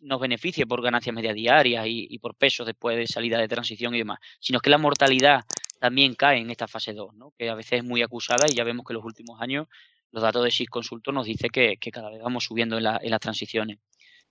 nos 0.00 0.20
beneficie 0.20 0.66
por 0.66 0.82
ganancias 0.82 1.14
media 1.14 1.32
diarias 1.32 1.84
y, 1.88 2.18
por 2.18 2.34
pesos 2.34 2.66
después 2.66 2.96
de 2.96 3.06
salida 3.06 3.38
de 3.38 3.48
transición 3.48 3.94
y 3.94 3.98
demás, 3.98 4.18
sino 4.38 4.60
que 4.60 4.70
la 4.70 4.78
mortalidad 4.78 5.44
también 5.78 6.14
cae 6.14 6.38
en 6.38 6.50
esta 6.50 6.68
fase 6.68 6.92
2, 6.92 7.14
¿no? 7.14 7.32
que 7.38 7.48
a 7.48 7.54
veces 7.54 7.80
es 7.80 7.84
muy 7.84 8.02
acusada 8.02 8.46
y 8.48 8.54
ya 8.54 8.64
vemos 8.64 8.84
que 8.86 8.92
en 8.92 8.96
los 8.96 9.04
últimos 9.04 9.40
años 9.40 9.66
los 10.10 10.22
datos 10.22 10.44
de 10.44 10.50
SIS 10.50 10.68
Consulto 10.68 11.12
nos 11.12 11.26
dice 11.26 11.48
que, 11.50 11.78
cada 11.92 12.10
vez 12.10 12.20
vamos 12.20 12.44
subiendo 12.44 12.78
en, 12.78 12.86
en 12.86 13.10
las 13.10 13.20
transiciones. 13.20 13.78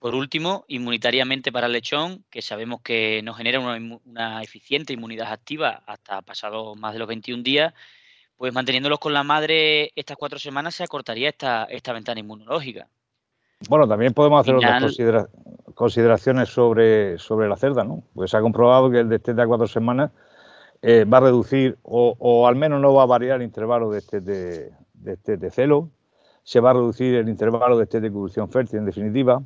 Por 0.00 0.14
último, 0.14 0.64
inmunitariamente 0.68 1.52
para 1.52 1.66
el 1.66 1.74
lechón, 1.74 2.24
que 2.30 2.40
sabemos 2.40 2.80
que 2.80 3.20
nos 3.22 3.36
genera 3.36 3.60
una, 3.60 4.42
eficiente 4.42 4.94
inmunidad 4.94 5.30
activa 5.30 5.82
hasta 5.86 6.22
pasados 6.22 6.74
más 6.78 6.94
de 6.94 6.98
los 6.98 7.06
21 7.06 7.42
días, 7.42 7.74
pues 8.34 8.54
manteniéndolos 8.54 8.98
con 8.98 9.12
la 9.12 9.22
madre 9.22 9.92
estas 9.94 10.16
cuatro 10.16 10.38
semanas 10.38 10.74
se 10.74 10.84
acortaría 10.84 11.28
esta, 11.28 11.64
esta 11.64 11.92
ventana 11.92 12.18
inmunológica. 12.18 12.88
Bueno, 13.68 13.86
también 13.86 14.14
podemos 14.14 14.40
hacer 14.40 14.54
otras 14.54 14.96
consideraciones 15.80 16.50
sobre, 16.50 17.16
sobre 17.16 17.48
la 17.48 17.56
cerda, 17.56 17.84
¿no? 17.84 18.02
Pues 18.12 18.32
se 18.32 18.36
ha 18.36 18.42
comprobado 18.42 18.90
que 18.90 18.98
el 18.98 19.08
destete 19.08 19.40
a 19.40 19.46
cuatro 19.46 19.66
semanas 19.66 20.10
eh, 20.82 21.06
va 21.06 21.16
a 21.16 21.20
reducir 21.22 21.78
o, 21.84 22.46
al 22.46 22.54
menos 22.54 22.82
no 22.82 22.92
va 22.92 23.04
a 23.04 23.06
variar 23.06 23.36
el 23.36 23.46
intervalo 23.46 23.90
de 23.90 24.00
este 24.00 24.20
de, 24.20 24.72
de, 24.92 25.50
celo, 25.50 25.88
se 26.42 26.60
va 26.60 26.68
a 26.68 26.72
reducir 26.74 27.14
el 27.14 27.30
intervalo 27.30 27.78
de 27.78 27.84
este 27.84 28.02
de 28.02 28.12
cubrición 28.12 28.50
fértil 28.50 28.80
en 28.80 28.84
definitiva, 28.84 29.42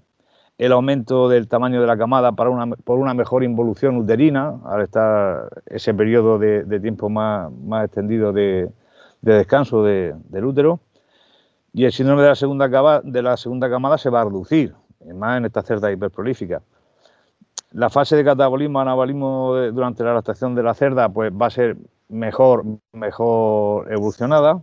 el 0.58 0.72
aumento 0.72 1.28
del 1.28 1.46
tamaño 1.46 1.80
de 1.80 1.86
la 1.86 1.96
camada 1.96 2.32
para 2.32 2.50
una, 2.50 2.66
por 2.78 2.98
una 2.98 3.14
mejor 3.14 3.44
involución 3.44 3.96
uterina, 3.96 4.58
al 4.64 4.82
estar 4.82 5.62
ese 5.66 5.94
periodo 5.94 6.40
de, 6.40 6.80
tiempo 6.80 7.08
más, 7.10 7.52
más 7.52 7.84
extendido 7.84 8.32
de, 8.32 8.72
descanso 9.20 9.84
del 9.84 10.44
útero. 10.44 10.80
Y 11.72 11.84
el 11.84 11.92
síndrome 11.92 12.22
de 12.22 12.28
la, 12.28 12.34
segunda 12.34 13.02
de 13.04 13.22
la 13.22 13.36
segunda 13.36 13.70
camada 13.70 13.98
se 13.98 14.10
va 14.10 14.22
a 14.22 14.24
reducir, 14.24 14.74
más 15.12 15.38
en 15.38 15.46
esta 15.46 15.62
cerda 15.62 15.92
hiperprolífica. 15.92 16.62
La 17.72 17.90
fase 17.90 18.16
de 18.16 18.24
catabolismo, 18.24 18.80
anabolismo 18.80 19.54
durante 19.72 20.04
la 20.04 20.14
lactación 20.14 20.54
de 20.54 20.62
la 20.62 20.74
cerda 20.74 21.08
pues 21.08 21.32
va 21.32 21.46
a 21.46 21.50
ser 21.50 21.76
mejor, 22.08 22.64
mejor 22.92 23.92
evolucionada. 23.92 24.62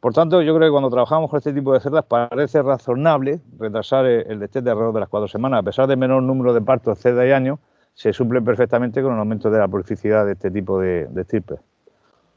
Por 0.00 0.14
tanto, 0.14 0.40
yo 0.40 0.54
creo 0.56 0.68
que 0.68 0.72
cuando 0.72 0.88
trabajamos 0.88 1.28
con 1.28 1.36
este 1.36 1.52
tipo 1.52 1.74
de 1.74 1.80
cerdas 1.80 2.06
parece 2.06 2.62
razonable 2.62 3.40
retrasar 3.58 4.06
el 4.06 4.40
destete 4.40 4.70
alrededor 4.70 4.94
de 4.94 5.00
las 5.00 5.10
cuatro 5.10 5.28
semanas. 5.28 5.60
A 5.60 5.62
pesar 5.62 5.86
del 5.86 5.98
menor 5.98 6.22
número 6.22 6.54
de 6.54 6.62
partos 6.62 6.98
cerda 6.98 7.26
y 7.26 7.32
año, 7.32 7.60
se 7.94 8.14
suple 8.14 8.40
perfectamente 8.40 9.02
con 9.02 9.12
el 9.12 9.18
aumento 9.18 9.50
de 9.50 9.58
la 9.58 9.68
prolificidad 9.68 10.24
de 10.24 10.32
este 10.32 10.50
tipo 10.50 10.80
de, 10.80 11.06
de 11.06 11.42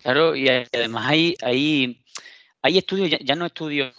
Claro, 0.02 0.36
y 0.36 0.50
además 0.50 1.06
hay, 1.08 1.36
hay, 1.42 2.04
hay 2.62 2.78
estudios, 2.78 3.18
ya, 3.24 3.36
no 3.36 3.46
estudios 3.46 3.94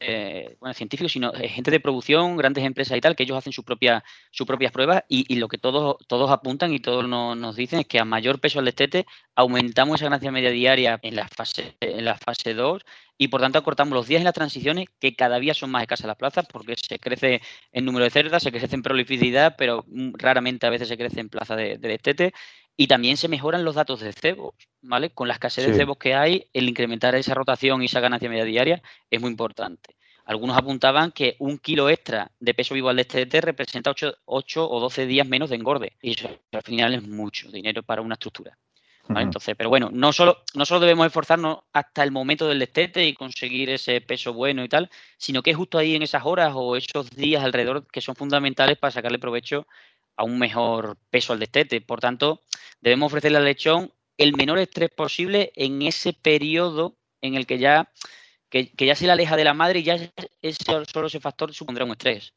eh, 0.00 0.56
bueno, 0.60 0.74
científicos, 0.74 1.12
sino 1.12 1.32
eh, 1.34 1.48
gente 1.48 1.70
de 1.70 1.78
producción, 1.80 2.36
grandes 2.36 2.64
empresas 2.64 2.96
y 2.96 3.00
tal, 3.00 3.14
que 3.14 3.24
ellos 3.24 3.36
hacen 3.36 3.52
sus 3.52 3.64
propias, 3.64 4.02
sus 4.30 4.46
propias 4.46 4.72
pruebas 4.72 5.04
y, 5.08 5.34
lo 5.36 5.48
que 5.48 5.58
todos, 5.58 5.96
todos 6.08 6.30
apuntan 6.30 6.72
y 6.72 6.80
todos 6.80 7.06
nos, 7.06 7.56
dicen 7.56 7.80
es 7.80 7.86
que 7.86 7.98
a 7.98 8.04
mayor 8.04 8.40
peso 8.40 8.58
al 8.58 8.64
destete 8.64 9.06
aumentamos 9.34 9.96
esa 9.96 10.06
ganancia 10.06 10.32
media 10.32 10.50
diaria 10.50 10.98
en 11.02 11.16
la 11.16 11.28
fase 11.28 11.76
en 11.80 12.04
la 12.04 12.16
fase 12.16 12.54
2 12.54 12.82
y 13.18 13.28
por 13.28 13.42
tanto 13.42 13.58
acortamos 13.58 13.94
los 13.94 14.06
días 14.06 14.20
en 14.20 14.24
las 14.24 14.32
transiciones 14.32 14.88
que 14.98 15.14
cada 15.14 15.38
día 15.38 15.52
son 15.52 15.70
más 15.70 15.82
escasas 15.82 16.06
las 16.06 16.16
plazas 16.16 16.46
porque 16.50 16.74
se 16.76 16.98
crece 16.98 17.42
en 17.70 17.84
número 17.84 18.04
de 18.04 18.10
cerdas, 18.10 18.42
se 18.42 18.50
crece 18.50 18.74
en 18.74 18.82
prolificidad, 18.82 19.56
pero 19.58 19.84
mm, 19.88 20.12
raramente 20.14 20.66
a 20.66 20.70
veces 20.70 20.88
se 20.88 20.96
crece 20.96 21.20
en 21.20 21.28
plaza 21.28 21.54
de, 21.54 21.76
destete 21.76 22.32
y 22.80 22.86
también 22.86 23.18
se 23.18 23.28
mejoran 23.28 23.62
los 23.62 23.74
datos 23.74 24.00
de 24.00 24.10
cebos, 24.10 24.54
¿vale? 24.80 25.10
Con 25.10 25.28
la 25.28 25.34
escasez 25.34 25.66
de 25.66 25.74
cebos 25.74 25.98
que 25.98 26.14
hay, 26.14 26.46
el 26.54 26.66
incrementar 26.66 27.14
esa 27.14 27.34
rotación 27.34 27.82
y 27.82 27.84
esa 27.84 28.00
ganancia 28.00 28.30
media 28.30 28.46
diaria 28.46 28.82
es 29.10 29.20
muy 29.20 29.30
importante. 29.30 29.96
Algunos 30.24 30.56
apuntaban 30.56 31.12
que 31.12 31.36
un 31.40 31.58
kilo 31.58 31.90
extra 31.90 32.30
de 32.40 32.54
peso 32.54 32.72
vivo 32.72 32.88
al 32.88 32.96
destete 32.96 33.42
representa 33.42 33.90
8, 33.90 34.20
8, 34.24 34.70
o 34.70 34.80
12 34.80 35.04
días 35.04 35.28
menos 35.28 35.50
de 35.50 35.56
engorde. 35.56 35.92
Y 36.00 36.12
eso 36.12 36.30
al 36.52 36.62
final 36.62 36.94
es 36.94 37.06
mucho 37.06 37.50
dinero 37.50 37.82
para 37.82 38.00
una 38.00 38.14
estructura. 38.14 38.56
Entonces, 39.08 39.56
pero 39.56 39.68
bueno, 39.68 39.90
no 39.92 40.12
solo, 40.12 40.44
no 40.54 40.64
solo 40.64 40.80
debemos 40.80 41.06
esforzarnos 41.06 41.58
hasta 41.72 42.02
el 42.02 42.12
momento 42.12 42.46
del 42.46 42.60
destete 42.60 43.04
y 43.06 43.14
conseguir 43.14 43.68
ese 43.70 44.00
peso 44.00 44.32
bueno 44.32 44.62
y 44.62 44.68
tal, 44.68 44.88
sino 45.16 45.42
que 45.42 45.50
es 45.50 45.56
justo 45.56 45.78
ahí 45.78 45.96
en 45.96 46.02
esas 46.02 46.24
horas 46.24 46.52
o 46.54 46.76
esos 46.76 47.10
días 47.10 47.42
alrededor 47.42 47.86
que 47.88 48.00
son 48.00 48.14
fundamentales 48.14 48.78
para 48.78 48.92
sacarle 48.92 49.18
provecho 49.18 49.66
a 50.16 50.24
un 50.24 50.38
mejor 50.38 50.98
peso 51.10 51.32
al 51.32 51.40
destete. 51.40 51.80
Por 51.80 52.00
tanto, 52.00 52.42
debemos 52.80 53.06
ofrecerle 53.08 53.38
al 53.38 53.44
lechón 53.44 53.92
el 54.16 54.34
menor 54.34 54.58
estrés 54.58 54.90
posible 54.90 55.52
en 55.56 55.82
ese 55.82 56.12
periodo 56.12 56.96
en 57.22 57.34
el 57.34 57.46
que 57.46 57.58
ya, 57.58 57.90
que, 58.50 58.72
ya 58.78 58.94
se 58.94 59.06
le 59.06 59.12
aleja 59.12 59.36
de 59.36 59.44
la 59.44 59.54
madre 59.54 59.80
y 59.80 59.84
ya 59.84 59.94
ese, 60.42 60.64
solo 60.92 61.06
ese 61.06 61.20
factor 61.20 61.54
supondrá 61.54 61.84
un 61.84 61.92
estrés. 61.92 62.34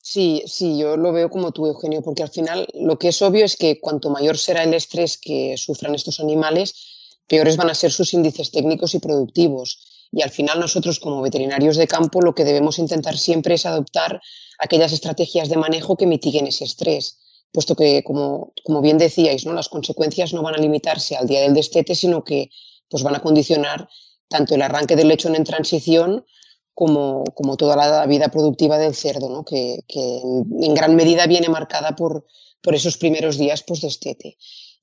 Sí, 0.00 0.42
sí, 0.46 0.78
yo 0.78 0.96
lo 0.96 1.12
veo 1.12 1.28
como 1.28 1.50
tú, 1.52 1.66
Eugenio, 1.66 2.02
porque 2.02 2.22
al 2.22 2.30
final 2.30 2.66
lo 2.74 2.98
que 2.98 3.08
es 3.08 3.20
obvio 3.20 3.44
es 3.44 3.56
que 3.56 3.80
cuanto 3.80 4.10
mayor 4.10 4.38
será 4.38 4.62
el 4.62 4.72
estrés 4.74 5.18
que 5.18 5.56
sufran 5.56 5.94
estos 5.94 6.20
animales, 6.20 7.18
peores 7.26 7.56
van 7.56 7.70
a 7.70 7.74
ser 7.74 7.90
sus 7.90 8.14
índices 8.14 8.50
técnicos 8.50 8.94
y 8.94 9.00
productivos. 9.00 9.97
Y 10.10 10.22
al 10.22 10.30
final 10.30 10.60
nosotros 10.60 11.00
como 11.00 11.20
veterinarios 11.22 11.76
de 11.76 11.86
campo 11.86 12.20
lo 12.20 12.34
que 12.34 12.44
debemos 12.44 12.78
intentar 12.78 13.16
siempre 13.16 13.54
es 13.54 13.66
adoptar 13.66 14.20
aquellas 14.58 14.92
estrategias 14.92 15.48
de 15.48 15.56
manejo 15.56 15.96
que 15.96 16.06
mitiguen 16.06 16.46
ese 16.46 16.64
estrés, 16.64 17.18
puesto 17.52 17.74
que, 17.74 18.02
como, 18.02 18.52
como 18.64 18.80
bien 18.80 18.98
decíais, 18.98 19.46
¿no? 19.46 19.52
las 19.52 19.68
consecuencias 19.68 20.32
no 20.32 20.42
van 20.42 20.54
a 20.54 20.58
limitarse 20.58 21.16
al 21.16 21.26
día 21.26 21.40
del 21.40 21.54
destete, 21.54 21.94
sino 21.94 22.24
que 22.24 22.50
pues, 22.88 23.02
van 23.02 23.16
a 23.16 23.20
condicionar 23.20 23.88
tanto 24.28 24.54
el 24.54 24.62
arranque 24.62 24.96
del 24.96 25.08
lechón 25.08 25.34
en 25.34 25.44
transición 25.44 26.24
como, 26.74 27.24
como 27.34 27.56
toda 27.56 27.76
la 27.76 28.06
vida 28.06 28.28
productiva 28.28 28.78
del 28.78 28.94
cerdo, 28.94 29.28
¿no? 29.28 29.44
que, 29.44 29.80
que 29.88 30.20
en, 30.20 30.74
gran 30.74 30.94
medida 30.94 31.26
viene 31.26 31.48
marcada 31.48 31.96
por, 31.96 32.26
por 32.62 32.74
esos 32.74 32.96
primeros 32.98 33.36
días 33.36 33.62
post-destete. 33.62 34.36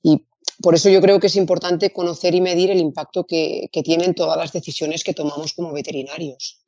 Y 0.03 0.25
por 0.61 0.75
eso 0.75 0.89
yo 0.89 1.01
creo 1.01 1.19
que 1.19 1.27
es 1.27 1.35
importante 1.35 1.91
conocer 1.91 2.35
y 2.35 2.41
medir 2.41 2.71
el 2.71 2.79
impacto 2.79 3.25
que, 3.25 3.69
que 3.71 3.83
tienen 3.83 4.13
todas 4.13 4.37
las 4.37 4.51
decisiones 4.51 5.03
que 5.03 5.13
tomamos 5.13 5.53
como 5.53 5.73
veterinarios. 5.73 6.61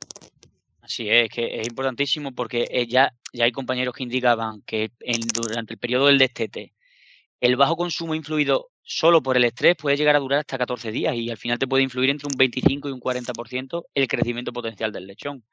Así 0.81 1.09
es, 1.09 1.29
que 1.29 1.59
es 1.59 1.67
importantísimo 1.67 2.33
porque 2.33 2.67
eh, 2.71 2.87
ya, 2.87 3.13
ya 3.33 3.43
hay 3.43 3.51
compañeros 3.51 3.93
que 3.93 4.03
indicaban 4.03 4.61
que 4.61 4.91
durante 5.33 5.73
el 5.73 5.79
periodo 5.79 6.07
del 6.07 6.17
destete 6.17 6.73
el 7.41 7.55
bajo 7.55 7.75
consumo 7.75 8.15
influido 8.15 8.69
solo 8.83 9.21
por 9.21 9.37
el 9.37 9.43
estrés 9.43 9.75
puede 9.75 9.97
llegar 9.97 10.15
a 10.15 10.19
durar 10.19 10.39
hasta 10.39 10.57
14 10.57 10.91
días 10.91 11.13
y 11.15 11.29
al 11.29 11.37
final 11.37 11.59
te 11.59 11.67
puede 11.67 11.83
influir 11.83 12.09
entre 12.09 12.27
un 12.27 12.37
25 12.37 12.87
y 12.87 12.91
un 12.93 13.01
40% 13.01 13.85
el 13.93 14.07
crecimiento 14.07 14.53
potencial 14.53 14.91
del 14.91 15.07
lechón. 15.07 15.43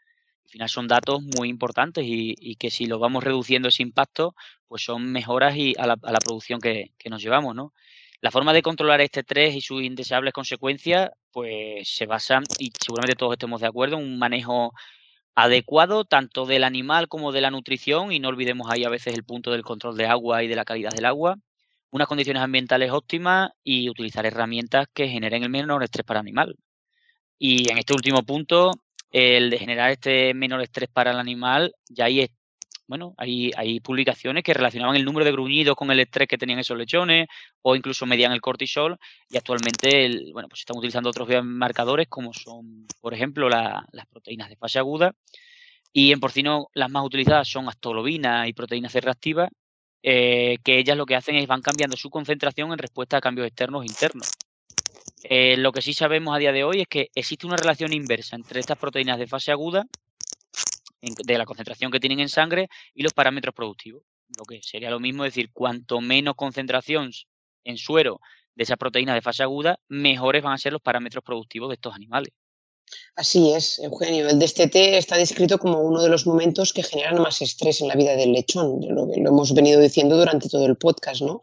Al 0.45 0.51
final 0.51 0.69
son 0.69 0.87
datos 0.87 1.21
muy 1.37 1.49
importantes 1.49 2.05
y, 2.07 2.55
que 2.57 2.71
si 2.71 2.87
lo 2.87 2.99
vamos 2.99 3.25
reduciendo 3.25 3.69
ese 3.69 3.83
impacto, 3.83 4.37
pues 4.69 4.85
son 4.85 5.11
mejoras 5.11 5.57
y 5.57 5.75
a, 5.79 5.87
la, 5.87 5.97
producción 5.97 6.61
que, 6.61 6.93
que, 6.97 7.11
nos 7.11 7.23
llevamos, 7.23 7.57
¿no? 7.57 7.73
La 8.25 8.31
forma 8.31 8.55
de 8.55 8.63
controlar 8.63 9.03
este 9.03 9.21
estrés 9.21 9.55
y 9.55 9.61
sus 9.61 9.83
indeseables 9.83 10.33
consecuencias, 10.33 11.11
pues 11.31 11.87
se 11.87 12.07
basa, 12.07 12.41
y 12.59 12.73
seguramente 12.83 13.17
todos 13.17 13.35
estemos 13.35 13.61
de 13.61 13.67
acuerdo, 13.67 13.99
en 13.99 14.03
un 14.03 14.19
manejo 14.19 14.73
adecuado 15.35 16.07
tanto 16.07 16.47
del 16.47 16.65
animal 16.65 17.07
como 17.09 17.33
de 17.33 17.43
la 17.43 17.51
nutrición 17.51 18.13
y 18.13 18.21
no 18.21 18.31
olvidemos 18.31 18.71
ahí 18.71 18.83
a 18.85 18.89
veces 18.89 19.13
el 19.13 19.25
punto 19.25 19.51
del 19.51 19.63
control 19.63 19.99
de 19.99 20.07
agua 20.07 20.43
y 20.43 20.49
de 20.49 20.57
la 20.57 20.65
calidad 20.65 20.93
del 20.93 21.05
agua, 21.05 21.37
unas 21.91 22.09
condiciones 22.09 22.43
ambientales 22.43 22.93
óptimas 22.93 23.51
y 23.63 23.91
utilizar 23.91 24.25
herramientas 24.25 24.87
que 24.95 25.07
generen 25.07 25.43
el 25.43 25.51
menor 25.51 25.83
estrés 25.83 26.07
para 26.07 26.21
el 26.21 26.25
animal. 26.25 26.57
Y 27.39 27.71
en 27.71 27.77
este 27.77 27.93
último 27.93 28.23
punto, 28.23 28.71
el 29.11 29.51
de 29.51 29.59
generar 29.59 29.91
este 29.91 30.33
menor 30.33 30.63
estrés 30.63 30.89
para 30.91 31.11
el 31.11 31.19
animal, 31.19 31.75
ya 31.91 32.07
hay, 32.07 32.31
bueno, 32.87 33.15
hay, 33.17 33.51
hay 33.57 33.81
publicaciones 33.81 34.43
que 34.43 34.55
relacionaban 34.55 34.97
el 34.97 35.05
número 35.05 35.25
de 35.25 35.33
gruñidos 35.33 35.75
con 35.75 35.91
el 35.91 36.01
estrés 36.01 36.29
que 36.29 36.39
tenían 36.39 36.59
esos 36.59 36.77
lechones 36.77 37.29
o 37.63 37.77
incluso 37.77 38.07
medían 38.07 38.33
el 38.33 38.41
cortisol 38.41 38.99
y 39.31 39.37
actualmente, 39.37 40.05
el, 40.05 40.31
bueno, 40.33 40.49
pues 40.49 40.61
estamos 40.61 40.81
utilizando 40.81 41.11
otros 41.11 41.29
marcadores 41.45 42.09
como 42.09 42.33
son, 42.33 42.87
por 43.01 43.15
ejemplo, 43.15 43.49
las 43.49 44.07
proteínas 44.11 44.49
de 44.49 44.57
fase 44.57 44.79
aguda 44.79 45.15
y 45.93 46.13
en 46.13 46.21
porcino 46.21 46.69
las 46.75 46.91
más 46.91 47.05
utilizadas 47.05 47.49
son 47.49 47.69
astoglobina 47.69 48.49
y 48.49 48.53
proteínas 48.53 48.93
C 48.93 49.01
eh, 50.07 50.59
que 50.63 50.79
ellas 50.79 50.99
lo 50.99 51.07
que 51.07 51.17
hacen 51.17 51.37
es 51.37 51.47
van 51.47 51.63
cambiando 51.63 51.97
su 51.97 52.11
concentración 52.11 52.73
en 52.73 52.79
respuesta 52.79 53.17
a 53.17 53.21
cambios 53.23 53.47
externos 53.47 53.85
e 53.85 53.87
internos. 53.87 54.31
Eh, 55.23 55.57
lo 55.57 55.73
que 55.73 55.81
sí 55.81 55.95
sabemos 55.95 56.37
a 56.37 56.39
día 56.39 56.53
de 56.53 56.65
hoy 56.65 56.83
es 56.83 56.89
que 56.89 57.09
existe 57.15 57.47
una 57.47 57.57
relación 57.57 57.95
inversa 57.95 58.37
entre 58.37 58.61
estas 58.61 58.77
proteínas 58.77 59.19
de 59.19 59.27
fase 59.27 59.53
aguda, 59.53 59.87
de 61.25 61.39
la 61.39 61.47
concentración 61.47 61.91
que 61.91 62.01
tienen 62.01 62.21
en 62.21 62.29
sangre, 62.29 62.69
y 62.95 63.03
los 63.03 63.13
parámetros 63.13 63.55
productivos. 63.55 64.03
Lo 64.39 64.45
que 64.45 64.61
sería 64.63 64.91
lo 64.91 65.01
mismo 65.01 65.25
decir, 65.25 65.51
cuanto 65.53 66.01
menos 66.01 66.35
concentración 66.35 67.11
en 67.65 67.77
suero 67.77 68.21
de 68.55 68.65
esas 68.65 68.79
proteínas 68.79 69.15
de 69.15 69.23
fase 69.23 69.43
aguda, 69.43 69.79
mejores 69.89 70.43
van 70.43 70.55
a 70.55 70.59
ser 70.59 70.73
los 70.73 70.83
parámetros 70.83 71.25
productivos 71.25 71.69
de 71.69 71.75
estos 71.75 71.95
animales. 71.95 72.33
Así 73.17 73.53
es, 73.53 73.79
Eugenio. 73.79 74.29
El 74.29 74.39
destete 74.39 74.99
está 74.99 75.17
descrito 75.17 75.59
como 75.59 75.81
uno 75.81 76.03
de 76.03 76.09
los 76.09 76.27
momentos 76.27 76.73
que 76.73 76.83
generan 76.83 77.21
más 77.21 77.41
estrés 77.41 77.81
en 77.81 77.89
la 77.89 77.95
vida 77.95 78.15
del 78.15 78.33
lechón, 78.33 78.81
lo 78.89 79.07
lo 79.07 79.29
hemos 79.31 79.55
venido 79.55 79.81
diciendo 79.81 80.17
durante 80.17 80.49
todo 80.49 80.67
el 80.67 80.77
podcast, 80.77 81.23
¿no? 81.23 81.41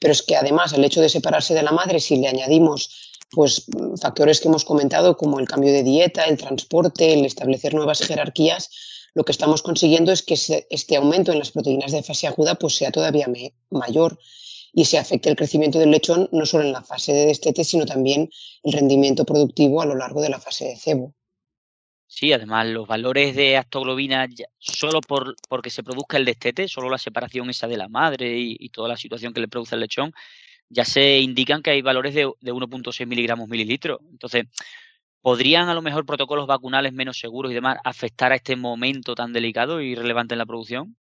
Pero 0.00 0.12
es 0.12 0.22
que 0.22 0.36
además 0.36 0.72
el 0.72 0.84
hecho 0.84 1.00
de 1.00 1.08
separarse 1.08 1.54
de 1.54 1.62
la 1.62 1.72
madre, 1.72 1.98
si 1.98 2.16
le 2.16 2.28
añadimos 2.28 3.12
pues 3.30 3.66
factores 4.00 4.40
que 4.40 4.48
hemos 4.48 4.64
comentado 4.64 5.16
como 5.16 5.40
el 5.40 5.48
cambio 5.48 5.72
de 5.72 5.82
dieta, 5.82 6.24
el 6.24 6.36
transporte, 6.36 7.12
el 7.12 7.24
establecer 7.24 7.74
nuevas 7.74 8.00
jerarquías, 8.00 8.70
lo 9.14 9.24
que 9.24 9.32
estamos 9.32 9.62
consiguiendo 9.62 10.12
es 10.12 10.22
que 10.22 10.34
este 10.34 10.96
aumento 10.96 11.32
en 11.32 11.38
las 11.38 11.52
proteínas 11.52 11.92
de 11.92 12.02
fase 12.02 12.26
aguda 12.26 12.56
pues 12.56 12.76
sea 12.76 12.90
todavía 12.90 13.26
mayor 13.70 14.18
y 14.72 14.84
se 14.84 14.98
afecte 14.98 15.30
el 15.30 15.36
crecimiento 15.36 15.78
del 15.78 15.92
lechón 15.92 16.28
no 16.32 16.44
solo 16.44 16.64
en 16.64 16.72
la 16.72 16.82
fase 16.82 17.12
de 17.12 17.26
destete, 17.26 17.62
sino 17.62 17.86
también 17.86 18.28
el 18.64 18.72
rendimiento 18.72 19.24
productivo 19.24 19.80
a 19.80 19.86
lo 19.86 19.94
largo 19.94 20.20
de 20.20 20.30
la 20.30 20.40
fase 20.40 20.64
de 20.64 20.76
cebo. 20.76 21.14
Sí, 22.06 22.32
además 22.32 22.66
los 22.66 22.86
valores 22.86 23.34
de 23.34 23.56
actoglobina, 23.56 24.28
solo 24.58 25.00
por, 25.00 25.36
porque 25.48 25.70
se 25.70 25.82
produzca 25.82 26.16
el 26.16 26.24
destete, 26.24 26.68
solo 26.68 26.90
la 26.90 26.98
separación 26.98 27.50
esa 27.50 27.66
de 27.66 27.76
la 27.76 27.88
madre 27.88 28.36
y, 28.36 28.68
toda 28.68 28.88
la 28.88 28.96
situación 28.96 29.32
que 29.32 29.40
le 29.40 29.48
produce 29.48 29.74
el 29.74 29.80
lechón, 29.80 30.12
ya 30.68 30.84
se 30.84 31.18
indican 31.18 31.62
que 31.62 31.70
hay 31.70 31.82
valores 31.82 32.14
de, 32.14 32.30
de 32.40 32.52
1.6 32.52 33.06
miligramos 33.06 33.48
mililitros. 33.48 34.00
Entonces, 34.10 34.46
¿podrían 35.24 35.70
a 35.70 35.74
lo 35.74 35.80
mejor 35.80 36.04
protocolos 36.04 36.46
vacunales 36.46 36.92
menos 36.92 37.18
seguros 37.18 37.50
y 37.50 37.54
demás 37.54 37.78
afectar 37.82 38.30
a 38.30 38.36
este 38.36 38.56
momento 38.56 39.14
tan 39.14 39.32
delicado 39.32 39.80
y 39.80 39.94
relevante 39.94 40.34
en 40.34 40.38
la 40.38 40.44
producción? 40.44 40.98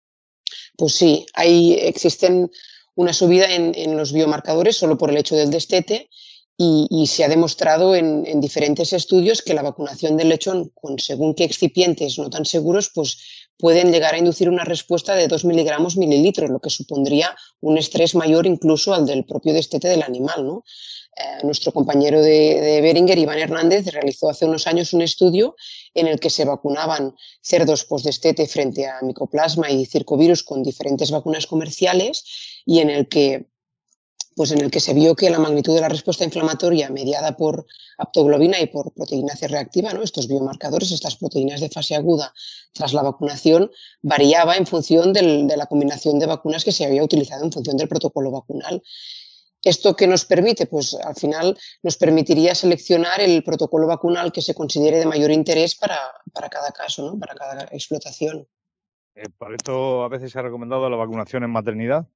Pues 0.77 0.95
sí, 0.95 1.25
ahí 1.35 1.75
existen 1.75 2.51
una 2.97 3.13
subida 3.13 3.47
en, 3.49 3.97
los 3.97 4.13
biomarcadores 4.13 4.77
solo 4.77 4.99
por 4.99 5.11
el 5.11 5.19
hecho 5.19 5.37
del 5.37 5.51
destete 5.51 6.11
y, 6.57 7.07
se 7.07 7.23
ha 7.23 7.29
demostrado 7.29 7.95
en, 7.95 8.41
diferentes 8.41 8.93
estudios 8.93 9.41
que 9.41 9.55
la 9.55 9.63
vacunación 9.63 10.17
del 10.17 10.31
lechón 10.31 10.73
con 10.75 10.99
según 10.99 11.35
qué 11.35 11.45
excipientes 11.45 12.19
no 12.19 12.29
tan 12.29 12.45
seguros 12.45 12.91
pues 12.93 13.19
pueden 13.57 13.93
llegar 13.93 14.15
a 14.15 14.19
inducir 14.19 14.49
una 14.49 14.65
respuesta 14.65 15.15
de 15.15 15.29
2 15.29 15.45
miligramos 15.45 15.97
mililitros, 15.97 16.51
lo 16.51 16.59
que 16.59 16.71
supondría 16.71 17.37
un 17.61 17.79
estrés 17.79 18.17
mayor 18.17 18.47
incluso 18.47 18.95
al 18.95 19.07
del 19.07 19.25
propio 19.25 19.53
destete 19.53 19.87
del 19.87 20.03
animal. 20.03 20.45
¿no? 20.45 20.65
Nuestro 21.43 21.73
compañero 21.73 22.21
de, 22.21 22.61
de, 22.61 22.81
Beringer, 22.81 23.19
Iván 23.19 23.39
Hernández, 23.39 23.87
realizó 23.87 24.29
hace 24.29 24.45
unos 24.45 24.67
años 24.67 24.93
un 24.93 25.03
estudio 25.03 25.57
en 25.95 26.07
el 26.07 26.21
que 26.21 26.31
se 26.31 26.45
vacunaban 26.45 27.15
cerdos 27.43 27.85
postdestete 27.85 28.47
frente 28.47 28.87
a 28.87 29.01
micoplasma 29.03 29.71
y 29.71 29.87
circovirus 29.87 30.43
con 30.43 30.63
diferentes 30.63 31.11
vacunas 31.11 31.47
comerciales 31.47 32.25
y 32.67 32.81
en 32.81 32.91
el 32.91 33.09
que 33.09 33.49
pues 34.39 34.53
en 34.53 34.61
el 34.61 34.71
que 34.71 34.79
se 34.79 34.95
vio 34.95 35.17
que 35.17 35.31
la 35.31 35.41
magnitud 35.41 35.75
de 35.75 35.81
la 35.81 35.89
respuesta 35.89 36.23
inflamatoria 36.23 36.91
mediada 36.91 37.37
por 37.37 37.67
aptoglobina 37.99 38.61
y 38.61 38.67
por 38.67 38.93
proteína 38.95 39.35
C 39.35 39.49
reactiva, 39.49 39.93
¿no? 39.93 40.05
estos 40.05 40.29
biomarcadores, 40.29 40.93
estas 40.93 41.17
proteínas 41.17 41.61
de 41.61 41.69
fase 41.69 41.97
aguda 41.97 42.33
tras 42.73 42.93
la 42.93 43.03
vacunación, 43.03 43.73
variaba 44.01 44.57
en 44.57 44.65
función 44.65 45.13
del, 45.13 45.49
de 45.49 45.57
la 45.57 45.67
combinación 45.67 46.21
de 46.21 46.27
vacunas 46.27 46.63
que 46.63 46.71
se 46.71 46.85
había 46.85 47.03
utilizado 47.03 47.45
en 47.45 47.51
función 47.51 47.77
del 47.77 47.89
protocolo 47.89 48.31
vacunal. 48.31 48.81
¿Esto 49.63 49.97
qué 49.97 50.07
nos 50.07 50.25
permite? 50.25 50.67
Pues 50.67 50.95
al 50.95 51.17
final 51.17 51.59
nos 51.83 51.97
permitiría 51.97 52.55
seleccionar 52.55 53.21
el 53.21 53.43
protocolo 53.43 53.87
vacunal 53.87 54.33
que 54.33 54.43
se 54.43 54.55
considere 54.55 54.99
de 54.99 55.07
mayor 55.07 55.31
interés 55.31 55.75
para, 55.75 55.99
para 56.33 56.49
cada 56.49 56.71
caso, 56.71 57.07
¿no? 57.07 57.19
para 57.19 57.35
cada 57.35 57.65
explotación. 57.73 58.47
Eh, 59.15 59.29
¿Por 59.37 59.55
esto 59.55 60.05
a 60.05 60.09
veces 60.09 60.31
se 60.31 60.39
ha 60.39 60.43
recomendado 60.43 60.89
la 60.89 60.97
vacunación 60.97 61.43
en 61.43 61.51
maternidad? 61.51 62.07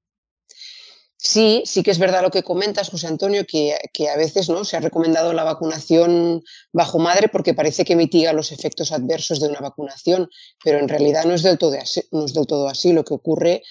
Sí, 1.25 1.63
sí 1.67 1.85
que 1.85 1.93
es 1.93 2.01
verdad 2.01 2.23
lo 2.23 2.33
que 2.33 2.43
comentas, 2.43 2.91
José 2.91 3.07
Antonio, 3.07 3.45
que, 3.47 3.77
que, 3.93 4.09
a 4.09 4.17
veces 4.17 4.49
¿no? 4.49 4.65
se 4.65 4.77
ha 4.77 4.81
recomendado 4.81 5.33
la 5.33 5.45
vacunación 5.45 6.43
bajo 6.73 6.99
madre 6.99 7.29
porque 7.29 7.55
parece 7.55 7.85
que 7.85 7.95
mitiga 7.95 8.33
los 8.33 8.51
efectos 8.51 8.91
adversos 8.91 9.39
de 9.39 9.49
una 9.49 9.61
vacunación, 9.61 10.29
pero 10.65 10.81
en 10.81 10.89
realidad 10.89 11.25
no 11.25 11.35
es 11.35 11.45
del 11.45 11.59
todo 11.59 11.79
así. 11.81 12.03
No 12.11 12.25
es 12.25 12.35
del 12.35 12.47
todo 12.49 12.69
así. 12.69 12.93
Lo 12.93 13.05
que 13.05 13.15
ocurre 13.15 13.63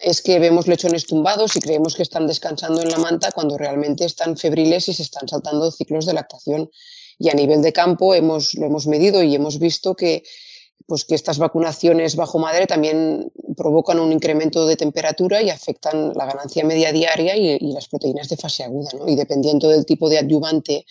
es 0.00 0.22
que 0.22 0.38
vemos 0.38 0.66
lechones 0.66 1.06
tumbados 1.06 1.56
y 1.56 1.60
creemos 1.60 1.94
que 1.94 2.02
están 2.02 2.26
descansando 2.26 2.82
en 2.82 2.90
la 2.90 2.98
manta 2.98 3.32
cuando 3.32 3.58
realmente 3.58 4.04
están 4.04 4.36
febriles 4.36 4.88
y 4.88 4.94
se 4.94 5.02
están 5.02 5.28
saltando 5.28 5.70
ciclos 5.70 6.06
de 6.06 6.14
lactación. 6.14 6.70
Y 7.18 7.30
a 7.30 7.34
nivel 7.34 7.62
de 7.62 7.72
campo 7.72 8.14
hemos, 8.14 8.54
lo 8.54 8.66
hemos 8.66 8.86
medido 8.86 9.22
y 9.22 9.34
hemos 9.34 9.58
visto 9.58 9.96
que, 9.96 10.22
pues 10.86 11.04
que 11.04 11.14
estas 11.14 11.38
vacunaciones 11.38 12.14
bajo 12.14 12.38
madre 12.38 12.66
también 12.66 13.32
provocan 13.56 13.98
un 13.98 14.12
incremento 14.12 14.66
de 14.66 14.76
temperatura 14.76 15.42
y 15.42 15.50
afectan 15.50 16.12
la 16.14 16.26
ganancia 16.26 16.64
media 16.64 16.92
diaria 16.92 17.36
y, 17.36 17.58
las 17.72 17.88
proteínas 17.88 18.28
de 18.28 18.36
fase 18.36 18.62
aguda. 18.62 18.90
Y 19.06 19.16
dependiendo 19.16 19.68
del 19.68 19.84
tipo 19.84 20.08
de 20.08 20.18
adyuvante, 20.18 20.86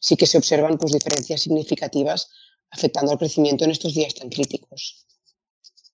sí 0.00 0.16
que 0.16 0.26
se 0.26 0.38
observan 0.38 0.76
pues, 0.76 0.92
diferencias 0.92 1.40
significativas 1.40 2.28
afectando 2.70 3.12
al 3.12 3.18
crecimiento 3.18 3.64
en 3.64 3.70
estos 3.70 3.94
días 3.94 4.14
tan 4.14 4.28
críticos. 4.28 5.06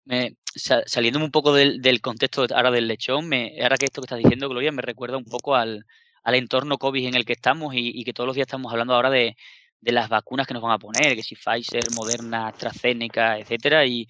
Me, 0.06 0.36
saliendo 0.54 1.18
un 1.18 1.32
poco 1.32 1.52
del, 1.52 1.82
del, 1.82 2.00
contexto 2.00 2.46
ahora 2.54 2.70
del 2.70 2.86
lechón, 2.88 3.28
me, 3.28 3.56
ahora 3.60 3.76
que 3.76 3.86
esto 3.86 4.00
que 4.00 4.06
estás 4.06 4.18
diciendo, 4.18 4.48
Gloria, 4.48 4.70
me 4.70 4.82
recuerda 4.82 5.16
un 5.16 5.24
poco 5.24 5.56
al, 5.56 5.84
entorno 6.24 6.78
COVID 6.78 7.06
en 7.08 7.14
el 7.14 7.24
que 7.24 7.32
estamos 7.34 7.74
y, 7.76 8.04
que 8.04 8.12
todos 8.12 8.26
los 8.26 8.36
días 8.36 8.46
estamos 8.46 8.72
hablando 8.72 8.94
ahora 8.94 9.10
de, 9.10 9.36
de 9.80 9.92
las 9.92 10.08
vacunas 10.08 10.46
que 10.46 10.54
nos 10.54 10.62
van 10.62 10.72
a 10.72 10.78
poner, 10.78 11.16
que 11.16 11.22
si 11.22 11.34
Pfizer, 11.34 11.84
Moderna, 11.94 12.48
AstraZeneca, 12.48 13.38
etcétera, 13.38 13.84
y, 13.86 14.06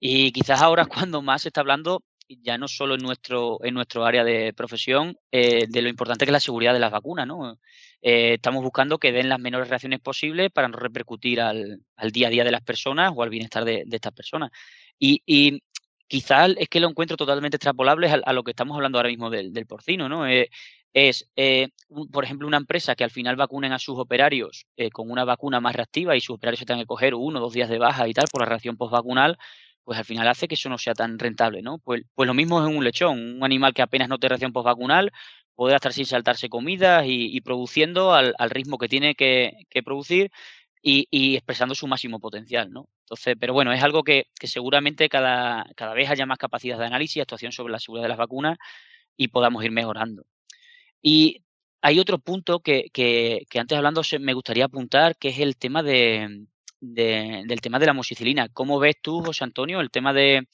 quizás 0.00 0.60
ahora 0.62 0.84
cuando 0.86 1.22
más 1.22 1.42
se 1.42 1.48
está 1.48 1.60
hablando, 1.60 2.02
ya 2.28 2.58
no 2.58 2.68
solo 2.68 2.94
en 2.94 3.00
nuestro, 3.02 3.58
en 3.64 3.74
nuestro 3.74 4.04
área 4.04 4.24
de 4.24 4.52
profesión, 4.52 5.16
eh, 5.32 5.66
de 5.68 5.82
lo 5.82 5.88
importante 5.88 6.24
que 6.24 6.30
es 6.30 6.32
la 6.32 6.40
seguridad 6.40 6.72
de 6.72 6.78
las 6.80 6.92
vacunas, 6.92 7.26
¿no? 7.26 7.58
Eh, 8.02 8.34
estamos 8.34 8.62
buscando 8.62 8.98
que 8.98 9.12
den 9.12 9.28
las 9.28 9.40
menores 9.40 9.68
reacciones 9.68 10.00
posibles 10.00 10.50
para 10.52 10.68
no 10.68 10.76
repercutir 10.76 11.40
al, 11.40 11.82
al, 11.96 12.10
día 12.12 12.28
a 12.28 12.30
día 12.30 12.44
de 12.44 12.52
las 12.52 12.62
personas 12.62 13.12
o 13.14 13.22
al 13.22 13.30
bienestar 13.30 13.64
de 13.64 13.84
estas 13.90 14.12
personas. 14.12 14.50
Y, 15.00 15.22
y 15.26 15.62
quizás 16.10 16.50
es 16.58 16.68
que 16.68 16.80
lo 16.80 16.88
encuentro 16.88 17.16
totalmente 17.16 17.56
extrapolable 17.56 18.08
a, 18.08 18.32
lo 18.32 18.42
que 18.42 18.50
estamos 18.50 18.76
hablando 18.76 18.98
ahora 18.98 19.08
mismo 19.08 19.30
del, 19.30 19.66
porcino, 19.66 20.08
¿no? 20.08 20.26
Eh, 20.26 20.50
es, 20.92 21.30
eh, 21.36 21.68
por 22.12 22.24
ejemplo, 22.24 22.48
una 22.48 22.56
empresa 22.56 22.96
que 22.96 23.04
al 23.04 23.12
final 23.12 23.36
vacunen 23.36 23.72
a 23.72 23.78
sus 23.78 23.96
operarios 23.96 24.66
eh, 24.76 24.90
con 24.90 25.08
una 25.08 25.24
vacuna 25.24 25.60
más 25.60 25.76
reactiva 25.76 26.16
y 26.16 26.20
sus 26.20 26.34
operarios 26.34 26.58
se 26.58 26.66
tengan 26.66 26.82
que 26.82 26.86
coger 26.86 27.14
uno 27.14 27.38
o 27.38 27.42
dos 27.42 27.52
días 27.52 27.70
de 27.70 27.78
baja 27.78 28.08
y 28.08 28.12
tal 28.12 28.26
por 28.30 28.42
la 28.42 28.46
reacción 28.46 28.76
postvacunal, 28.76 29.38
pues 29.84 29.98
al 29.98 30.04
final 30.04 30.26
hace 30.26 30.48
que 30.48 30.56
eso 30.56 30.68
no 30.68 30.78
sea 30.78 30.94
tan 30.94 31.18
rentable, 31.18 31.62
¿no? 31.62 31.78
Pues, 31.78 32.02
pues 32.14 32.26
lo 32.26 32.34
mismo 32.34 32.60
es 32.60 32.68
en 32.68 32.76
un 32.76 32.84
lechón, 32.84 33.36
un 33.36 33.44
animal 33.44 33.72
que 33.72 33.82
apenas 33.82 34.08
no 34.08 34.18
tiene 34.18 34.30
reacción 34.30 34.52
postvacunal, 34.52 35.12
podrá 35.54 35.76
estar 35.76 35.92
sin 35.92 36.06
saltarse 36.06 36.48
comidas 36.48 37.04
y, 37.06 37.40
produciendo 37.42 38.12
al, 38.14 38.34
al, 38.38 38.50
ritmo 38.50 38.78
que 38.78 38.88
tiene 38.88 39.14
que 39.14 39.82
producir 39.84 40.32
y, 40.82 41.36
expresando 41.36 41.74
su 41.74 41.86
máximo 41.86 42.20
potencial, 42.20 42.70
¿no? 42.70 42.88
Entonces, 43.00 43.36
pero 43.38 43.52
bueno, 43.52 43.72
es 43.72 43.82
algo 43.82 44.02
que, 44.02 44.26
seguramente 44.42 45.08
cada, 45.08 45.66
cada 45.76 45.94
vez 45.94 46.08
haya 46.10 46.26
más 46.26 46.38
capacidad 46.38 46.78
de 46.78 46.86
análisis 46.86 47.16
y 47.16 47.20
actuación 47.20 47.52
sobre 47.52 47.72
la 47.72 47.78
seguridad 47.78 48.04
de 48.04 48.10
las 48.10 48.18
vacunas 48.18 48.58
y 49.16 49.28
podamos 49.28 49.64
ir 49.64 49.72
mejorando. 49.72 50.24
Y 51.02 51.42
hay 51.82 51.98
otro 51.98 52.18
punto 52.18 52.60
que, 52.60 52.86
que, 52.92 53.46
que 53.50 53.58
antes 53.58 53.76
hablando 53.76 54.02
me 54.20 54.34
gustaría 54.34 54.66
apuntar, 54.66 55.16
que 55.16 55.28
es 55.28 55.38
el 55.38 55.56
tema 55.56 55.82
de, 55.82 56.46
de, 56.80 57.42
del 57.46 57.60
tema 57.60 57.78
de 57.78 57.86
la 57.86 57.94
moxicilina. 57.94 58.48
¿Cómo 58.48 58.78
ves 58.78 58.96
tú, 59.00 59.22
José 59.22 59.44
Antonio, 59.44 59.80
el 59.80 59.90
tema 59.90 60.12
de, 60.12 60.46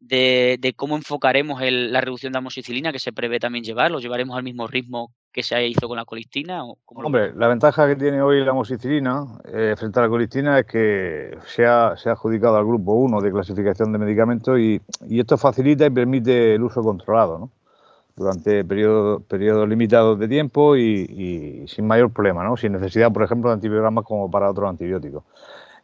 de, 0.00 0.56
de 0.60 0.72
cómo 0.74 0.96
enfocaremos 0.96 1.60
el, 1.62 1.92
la 1.92 2.00
reducción 2.00 2.32
de 2.32 2.36
la 2.36 2.40
moxicilina 2.40 2.92
que 2.92 2.98
se 2.98 3.12
prevé 3.12 3.40
también 3.40 3.64
llevar? 3.64 3.90
¿Lo 3.90 4.00
llevaremos 4.00 4.36
al 4.36 4.42
mismo 4.42 4.66
ritmo 4.66 5.12
que 5.32 5.42
se 5.42 5.66
hizo 5.66 5.88
con 5.88 5.96
la 5.96 6.04
colistina? 6.04 6.64
O 6.64 6.78
Hombre, 6.86 7.32
la 7.34 7.48
ventaja 7.48 7.86
que 7.86 7.96
tiene 7.96 8.22
hoy 8.22 8.44
la 8.44 8.52
moxicilina 8.52 9.26
eh, 9.52 9.74
frente 9.76 9.98
a 9.98 10.02
la 10.02 10.08
colistina 10.08 10.58
es 10.58 10.66
que 10.66 11.38
se 11.46 11.66
ha, 11.66 11.96
se 11.96 12.08
ha 12.08 12.12
adjudicado 12.12 12.56
al 12.56 12.64
grupo 12.64 12.92
1 12.94 13.20
de 13.20 13.32
clasificación 13.32 13.92
de 13.92 13.98
medicamentos 13.98 14.58
y, 14.58 14.80
y 15.08 15.20
esto 15.20 15.36
facilita 15.36 15.86
y 15.86 15.90
permite 15.90 16.54
el 16.54 16.62
uso 16.62 16.82
controlado, 16.82 17.38
¿no? 17.38 17.50
durante 18.18 18.64
periodos 18.64 19.22
periodo 19.22 19.64
limitados 19.64 20.18
de 20.18 20.26
tiempo 20.26 20.76
y, 20.76 21.62
y, 21.62 21.68
sin 21.68 21.86
mayor 21.86 22.12
problema, 22.12 22.42
¿no? 22.42 22.56
sin 22.56 22.72
necesidad, 22.72 23.12
por 23.12 23.22
ejemplo, 23.22 23.48
de 23.48 23.54
antibiogramas 23.54 24.04
como 24.04 24.30
para 24.30 24.50
otros 24.50 24.68
antibióticos. 24.68 25.22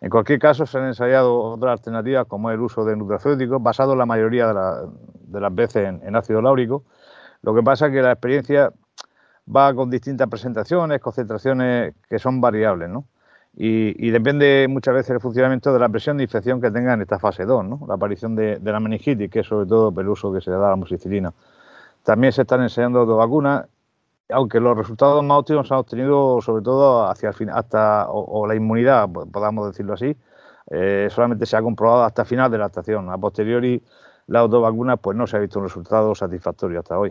En 0.01 0.11
cualquier 0.11 0.39
caso, 0.39 0.67
se 0.67 0.79
han 0.79 0.87
ensayado 0.87 1.41
otras 1.41 1.73
alternativas 1.73 2.27
como 2.27 2.51
el 2.51 2.61
uso 2.61 2.85
de 2.85 2.97
nutracéuticos, 2.97 3.63
basado 3.63 3.97
la 3.97 4.07
mayoría 4.07 4.49
de, 4.49 4.55
la, 4.55 4.83
de 5.35 5.41
las 5.41 5.55
veces 5.55 5.89
en, 6.03 6.17
ácido 6.17 6.43
láurico. 6.43 6.85
Lo 7.43 7.55
que 7.55 7.63
pasa 7.63 7.87
es 7.87 7.93
que 7.93 8.03
la 8.03 8.13
experiencia 8.13 8.73
va 9.55 9.75
con 9.75 9.91
distintas 9.91 10.29
presentaciones, 10.29 11.01
concentraciones 11.01 11.95
que 12.09 12.19
son 12.19 12.41
variables, 12.41 12.89
¿no? 12.89 13.05
Y, 13.57 14.11
depende 14.11 14.67
muchas 14.69 14.95
veces 14.95 15.11
el 15.11 15.21
funcionamiento 15.21 15.73
de 15.73 15.79
la 15.79 15.89
presión 15.89 16.17
de 16.17 16.25
infección 16.25 16.61
que 16.61 16.73
tenga 16.73 16.95
en 16.95 17.03
esta 17.03 17.21
fase 17.21 17.45
2, 17.45 17.65
¿no? 17.65 17.81
La 17.87 17.95
aparición 17.95 18.35
de, 18.35 18.59
la 18.61 18.81
meningitis, 18.81 19.31
que 19.31 19.41
es 19.41 19.47
sobre 19.47 19.67
todo 19.67 19.93
el 20.01 20.09
uso 20.09 20.33
que 20.33 20.41
se 20.41 20.51
le 20.51 20.57
da 20.57 20.65
a 20.65 20.69
la 20.69 20.73
amoxicilina. 20.73 21.33
También 22.03 22.33
se 22.33 22.43
están 22.43 22.63
enseñando 22.63 23.07
dos 23.07 23.17
vacunas, 23.17 23.67
aunque 24.29 24.61
los 24.61 24.77
resultados 24.77 25.23
más 25.23 25.39
óptimos 25.39 25.69
se 25.69 25.75
han 25.75 25.81
obtenido 25.81 26.41
sobre 26.41 26.63
todo 26.63 27.07
hacia 27.09 27.29
el 27.29 27.35
final, 27.35 27.59
hasta, 27.59 28.07
o, 28.09 28.47
la 28.47 28.55
inmunidad, 28.55 29.09
podamos 29.09 29.69
decirlo 29.69 29.95
así, 29.95 30.17
eh, 30.71 31.09
solamente 31.15 31.47
se 31.47 31.57
ha 31.57 31.63
comprobado 31.63 32.05
hasta 32.05 32.23
el 32.23 32.29
final 32.29 32.51
de 32.51 32.59
la 32.59 32.67
estación. 32.67 33.11
A 33.11 33.19
posteriori, 33.19 33.83
las 34.27 34.49
dos 34.49 34.63
vacunas, 34.63 34.99
pues 35.01 35.17
no 35.17 35.27
se 35.27 35.37
ha 35.37 35.41
visto 35.41 35.59
un 35.59 35.67
resultado 35.67 36.15
satisfactorio 36.15 36.81
hasta 36.81 36.99
hoy. 36.99 37.11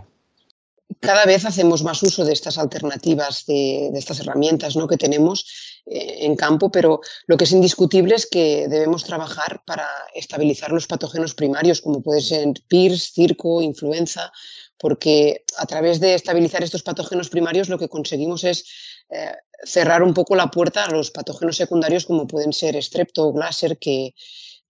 Cada 0.99 1.25
vez 1.25 1.45
hacemos 1.45 1.83
más 1.83 2.03
uso 2.03 2.25
de 2.25 2.33
estas 2.33 2.57
alternativas, 2.57 3.45
de, 3.45 3.87
estas 3.95 4.19
herramientas 4.19 4.75
¿no? 4.75 4.87
que 4.87 4.97
tenemos 4.97 5.81
eh, 5.85 6.25
en 6.25 6.35
campo, 6.35 6.71
pero 6.71 6.99
lo 7.25 7.37
que 7.37 7.45
es 7.45 7.51
indiscutible 7.51 8.15
es 8.15 8.27
que 8.27 8.67
debemos 8.67 9.03
trabajar 9.03 9.63
para 9.65 9.87
estabilizar 10.13 10.71
los 10.71 10.87
patógenos 10.87 11.33
primarios, 11.33 11.81
como 11.81 12.01
puede 12.01 12.21
ser 12.21 12.47
PIRS, 12.67 13.13
circo, 13.13 13.61
influenza, 13.61 14.31
porque 14.77 15.43
a 15.57 15.65
través 15.65 15.99
de 15.99 16.15
estabilizar 16.15 16.63
estos 16.63 16.83
patógenos 16.83 17.29
primarios 17.29 17.69
lo 17.69 17.77
que 17.77 17.89
conseguimos 17.89 18.43
es 18.43 18.65
eh, 19.09 19.31
cerrar 19.63 20.03
un 20.03 20.13
poco 20.13 20.35
la 20.35 20.51
puerta 20.51 20.85
a 20.85 20.91
los 20.91 21.11
patógenos 21.11 21.57
secundarios 21.57 22.05
como 22.05 22.27
pueden 22.27 22.53
ser 22.53 22.81
strepto 22.81 23.27
o 23.27 23.33
glasser 23.33 23.77
que, 23.77 24.13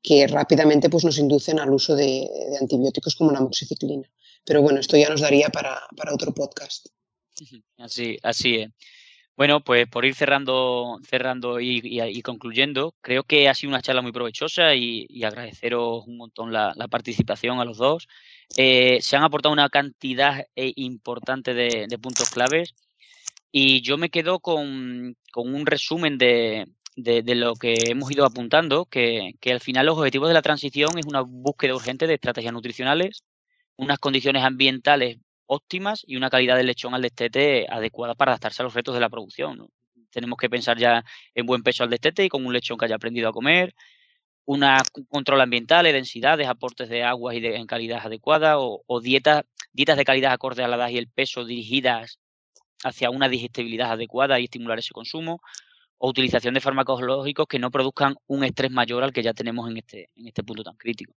que 0.02 0.28
rápidamente 0.28 0.89
pues, 0.89 1.06
nos 1.06 1.18
inducen 1.18 1.60
al 1.60 1.74
uso 1.74 1.96
de, 1.96 2.30
antibióticos 2.60 3.16
como 3.16 3.32
la 3.32 3.39
amoxiciclina. 3.39 4.10
Pero 4.46 4.62
bueno, 4.62 4.80
esto 4.80 4.98
ya 4.98 5.10
nos 5.10 5.22
daría 5.22 5.50
para, 5.50 5.82
para 5.96 6.13
otro 6.13 6.34
podcast. 6.34 6.88
Así, 7.78 8.18
así 8.22 8.58
es. 8.58 8.70
Bueno, 9.36 9.63
pues 9.63 9.88
por 9.88 10.06
ir 10.06 10.13
cerrando, 10.13 11.00
cerrando 11.10 11.60
y, 11.60 11.82
y, 11.84 12.02
y, 12.02 12.22
concluyendo, 12.22 12.93
creo 13.02 13.24
que 13.24 13.50
ha 13.50 13.56
sido 13.56 13.72
una 13.72 13.82
charla 13.82 14.04
muy 14.04 14.12
provechosa 14.12 14.76
y, 14.76 15.08
y 15.10 15.24
agradeceros 15.24 16.06
un 16.06 16.17
montón 16.17 16.54
la, 16.54 16.74
participación 16.89 17.60
a 17.60 17.65
los 17.65 17.78
dos. 17.78 18.08
Eh, 18.58 19.00
se 19.02 19.15
han 19.15 19.24
aportado 19.24 19.52
una 19.54 19.69
cantidad 19.69 20.46
eh, 20.56 20.74
importante 20.76 21.56
de, 21.56 21.88
de, 21.89 21.98
puntos 21.98 22.30
claves 22.30 22.76
y 23.52 23.82
yo 23.82 23.98
me 23.98 24.10
quedo 24.10 24.39
con, 24.39 25.17
con 25.32 25.54
un 25.56 25.65
resumen 25.65 26.17
de, 26.19 26.67
de, 26.96 27.24
de, 27.24 27.36
lo 27.36 27.56
que 27.56 27.76
hemos 27.88 28.12
ido 28.12 28.26
apuntando, 28.26 28.86
que, 28.86 29.34
que 29.41 29.52
al 29.52 29.62
final 29.62 29.88
los 29.88 29.98
objetivos 29.98 30.28
de 30.30 30.36
la 30.36 30.41
transición 30.43 30.98
es 31.00 31.06
una 31.08 31.22
búsqueda 31.22 31.76
urgente 31.76 32.08
de 32.08 32.15
estrategias 32.15 32.54
nutricionales, 32.54 33.24
unas 33.78 34.00
condiciones 34.00 34.43
ambientales 34.43 35.17
óptimas 35.54 36.04
y 36.06 36.16
una 36.16 36.30
calidad 36.30 36.58
del 36.58 36.68
lechón 36.68 36.94
al 36.94 37.02
destete 37.02 37.68
adecuada 37.70 38.16
para 38.16 38.32
adaptarse 38.32 38.62
a 38.62 38.66
los 38.66 38.74
retos 38.74 38.94
de 38.94 39.02
la 39.02 39.10
producción. 39.10 39.70
Tenemos 40.12 40.38
que 40.38 40.50
pensar 40.50 40.78
ya 40.78 41.04
en 41.34 41.46
buen 41.46 41.63
peso 41.63 41.84
al 41.84 41.89
destete 41.89 42.26
y 42.26 42.30
con 42.30 42.46
un 42.46 42.54
lechón 42.54 42.78
que 42.78 42.86
haya 42.86 42.96
aprendido 42.96 43.30
a 43.30 43.34
comer, 43.34 43.74
un 44.46 44.66
control 45.10 45.42
ambiental, 45.42 45.86
densidades, 45.86 46.48
aportes 46.48 46.89
de 46.89 47.04
aguas 47.04 47.36
y 47.36 47.39
de, 47.39 47.56
en 47.56 47.66
calidad 47.66 48.06
adecuada, 48.06 48.60
o, 48.60 48.84
o 48.86 49.02
dietas, 49.02 49.44
dietas 49.72 49.98
de 49.98 50.06
calidad 50.06 50.34
acorde 50.34 50.63
a 50.63 50.68
la 50.68 50.76
edad 50.76 50.89
y 50.89 50.98
el 50.98 51.08
peso 51.08 51.46
dirigidas 51.46 52.20
hacia 52.84 53.10
una 53.10 53.30
digestibilidad 53.30 53.92
adecuada 53.92 54.39
y 54.39 54.46
estimular 54.46 54.80
ese 54.80 54.94
consumo, 54.94 55.42
o 55.98 56.10
utilización 56.10 56.54
de 56.54 56.62
fármacos 56.62 57.02
lógicos 57.02 57.48
que 57.48 57.60
no 57.60 57.72
produzcan 57.72 58.16
un 58.28 58.44
estrés 58.44 58.72
mayor 58.72 59.04
al 59.04 59.13
que 59.13 59.24
ya 59.24 59.34
tenemos 59.34 59.70
en 59.70 59.78
este, 59.78 60.10
en 60.16 60.28
este 60.28 60.44
punto 60.44 60.63
tan 60.63 60.76
crítico. 60.76 61.13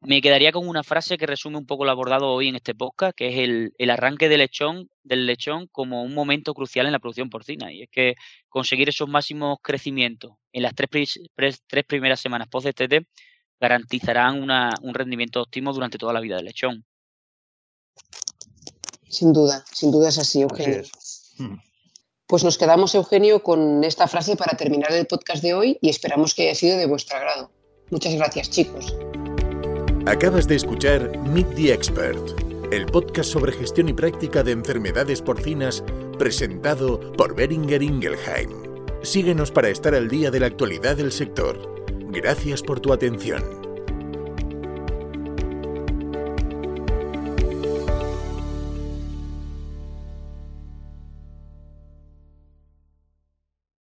Me 0.00 0.20
quedaría 0.20 0.52
con 0.52 0.68
una 0.68 0.84
frase 0.84 1.16
que 1.16 1.26
resume 1.26 1.58
un 1.58 1.66
poco 1.66 1.84
lo 1.84 1.90
abordado 1.90 2.28
hoy 2.28 2.48
en 2.48 2.56
este 2.56 2.74
podcast, 2.74 3.16
que 3.16 3.28
es 3.28 3.38
el, 3.38 3.72
el, 3.78 3.90
arranque 3.90 4.28
del 4.28 4.38
lechón, 4.38 4.90
del 5.02 5.26
lechón 5.26 5.68
como 5.72 6.02
un 6.02 6.14
momento 6.14 6.54
crucial 6.54 6.86
en 6.86 6.92
la 6.92 6.98
producción 6.98 7.30
porcina. 7.30 7.72
Y 7.72 7.82
es 7.82 7.88
que 7.90 8.14
conseguir 8.48 8.88
esos 8.88 9.08
máximos 9.08 9.58
crecimientos 9.62 10.32
en 10.52 10.62
las 10.62 10.74
tres, 10.74 11.18
tres 11.34 11.84
primeras 11.86 12.20
semanas 12.20 12.48
post-DTT 12.48 13.06
garantizarán 13.58 14.42
una, 14.42 14.74
un 14.82 14.94
rendimiento 14.94 15.40
óptimo 15.40 15.72
durante 15.72 15.98
toda 15.98 16.12
la 16.12 16.20
vida 16.20 16.36
del 16.36 16.44
lechón. 16.44 16.84
Sin 19.08 19.32
duda, 19.32 19.64
sin 19.72 19.90
duda 19.90 20.08
es 20.08 20.18
así, 20.18 20.42
Eugenio. 20.42 20.82
Pues 22.26 22.42
nos 22.42 22.58
quedamos, 22.58 22.94
Eugenio, 22.94 23.42
con 23.42 23.84
esta 23.84 24.08
frase 24.08 24.36
para 24.36 24.56
terminar 24.56 24.92
el 24.92 25.06
podcast 25.06 25.42
de 25.42 25.54
hoy 25.54 25.78
y 25.80 25.88
esperamos 25.88 26.34
que 26.34 26.42
haya 26.42 26.54
sido 26.54 26.76
de 26.76 26.86
vuestro 26.86 27.16
agrado. 27.16 27.50
Muchas 27.90 28.14
gracias, 28.14 28.50
chicos. 28.50 28.94
Acabas 30.06 30.46
de 30.46 30.54
escuchar 30.54 31.18
Meet 31.18 31.56
the 31.56 31.72
Expert, 31.72 32.40
el 32.70 32.86
podcast 32.86 33.28
sobre 33.28 33.50
gestión 33.50 33.88
y 33.88 33.92
práctica 33.92 34.44
de 34.44 34.52
enfermedades 34.52 35.20
porcinas 35.20 35.82
presentado 36.16 37.12
por 37.14 37.34
Beringer 37.34 37.82
Ingelheim. 37.82 38.50
Síguenos 39.02 39.50
para 39.50 39.68
estar 39.68 39.96
al 39.96 40.08
día 40.08 40.30
de 40.30 40.38
la 40.38 40.46
actualidad 40.46 40.96
del 40.96 41.10
sector. 41.10 41.58
Gracias 42.12 42.62
por 42.62 42.78
tu 42.78 42.92
atención. 42.92 43.65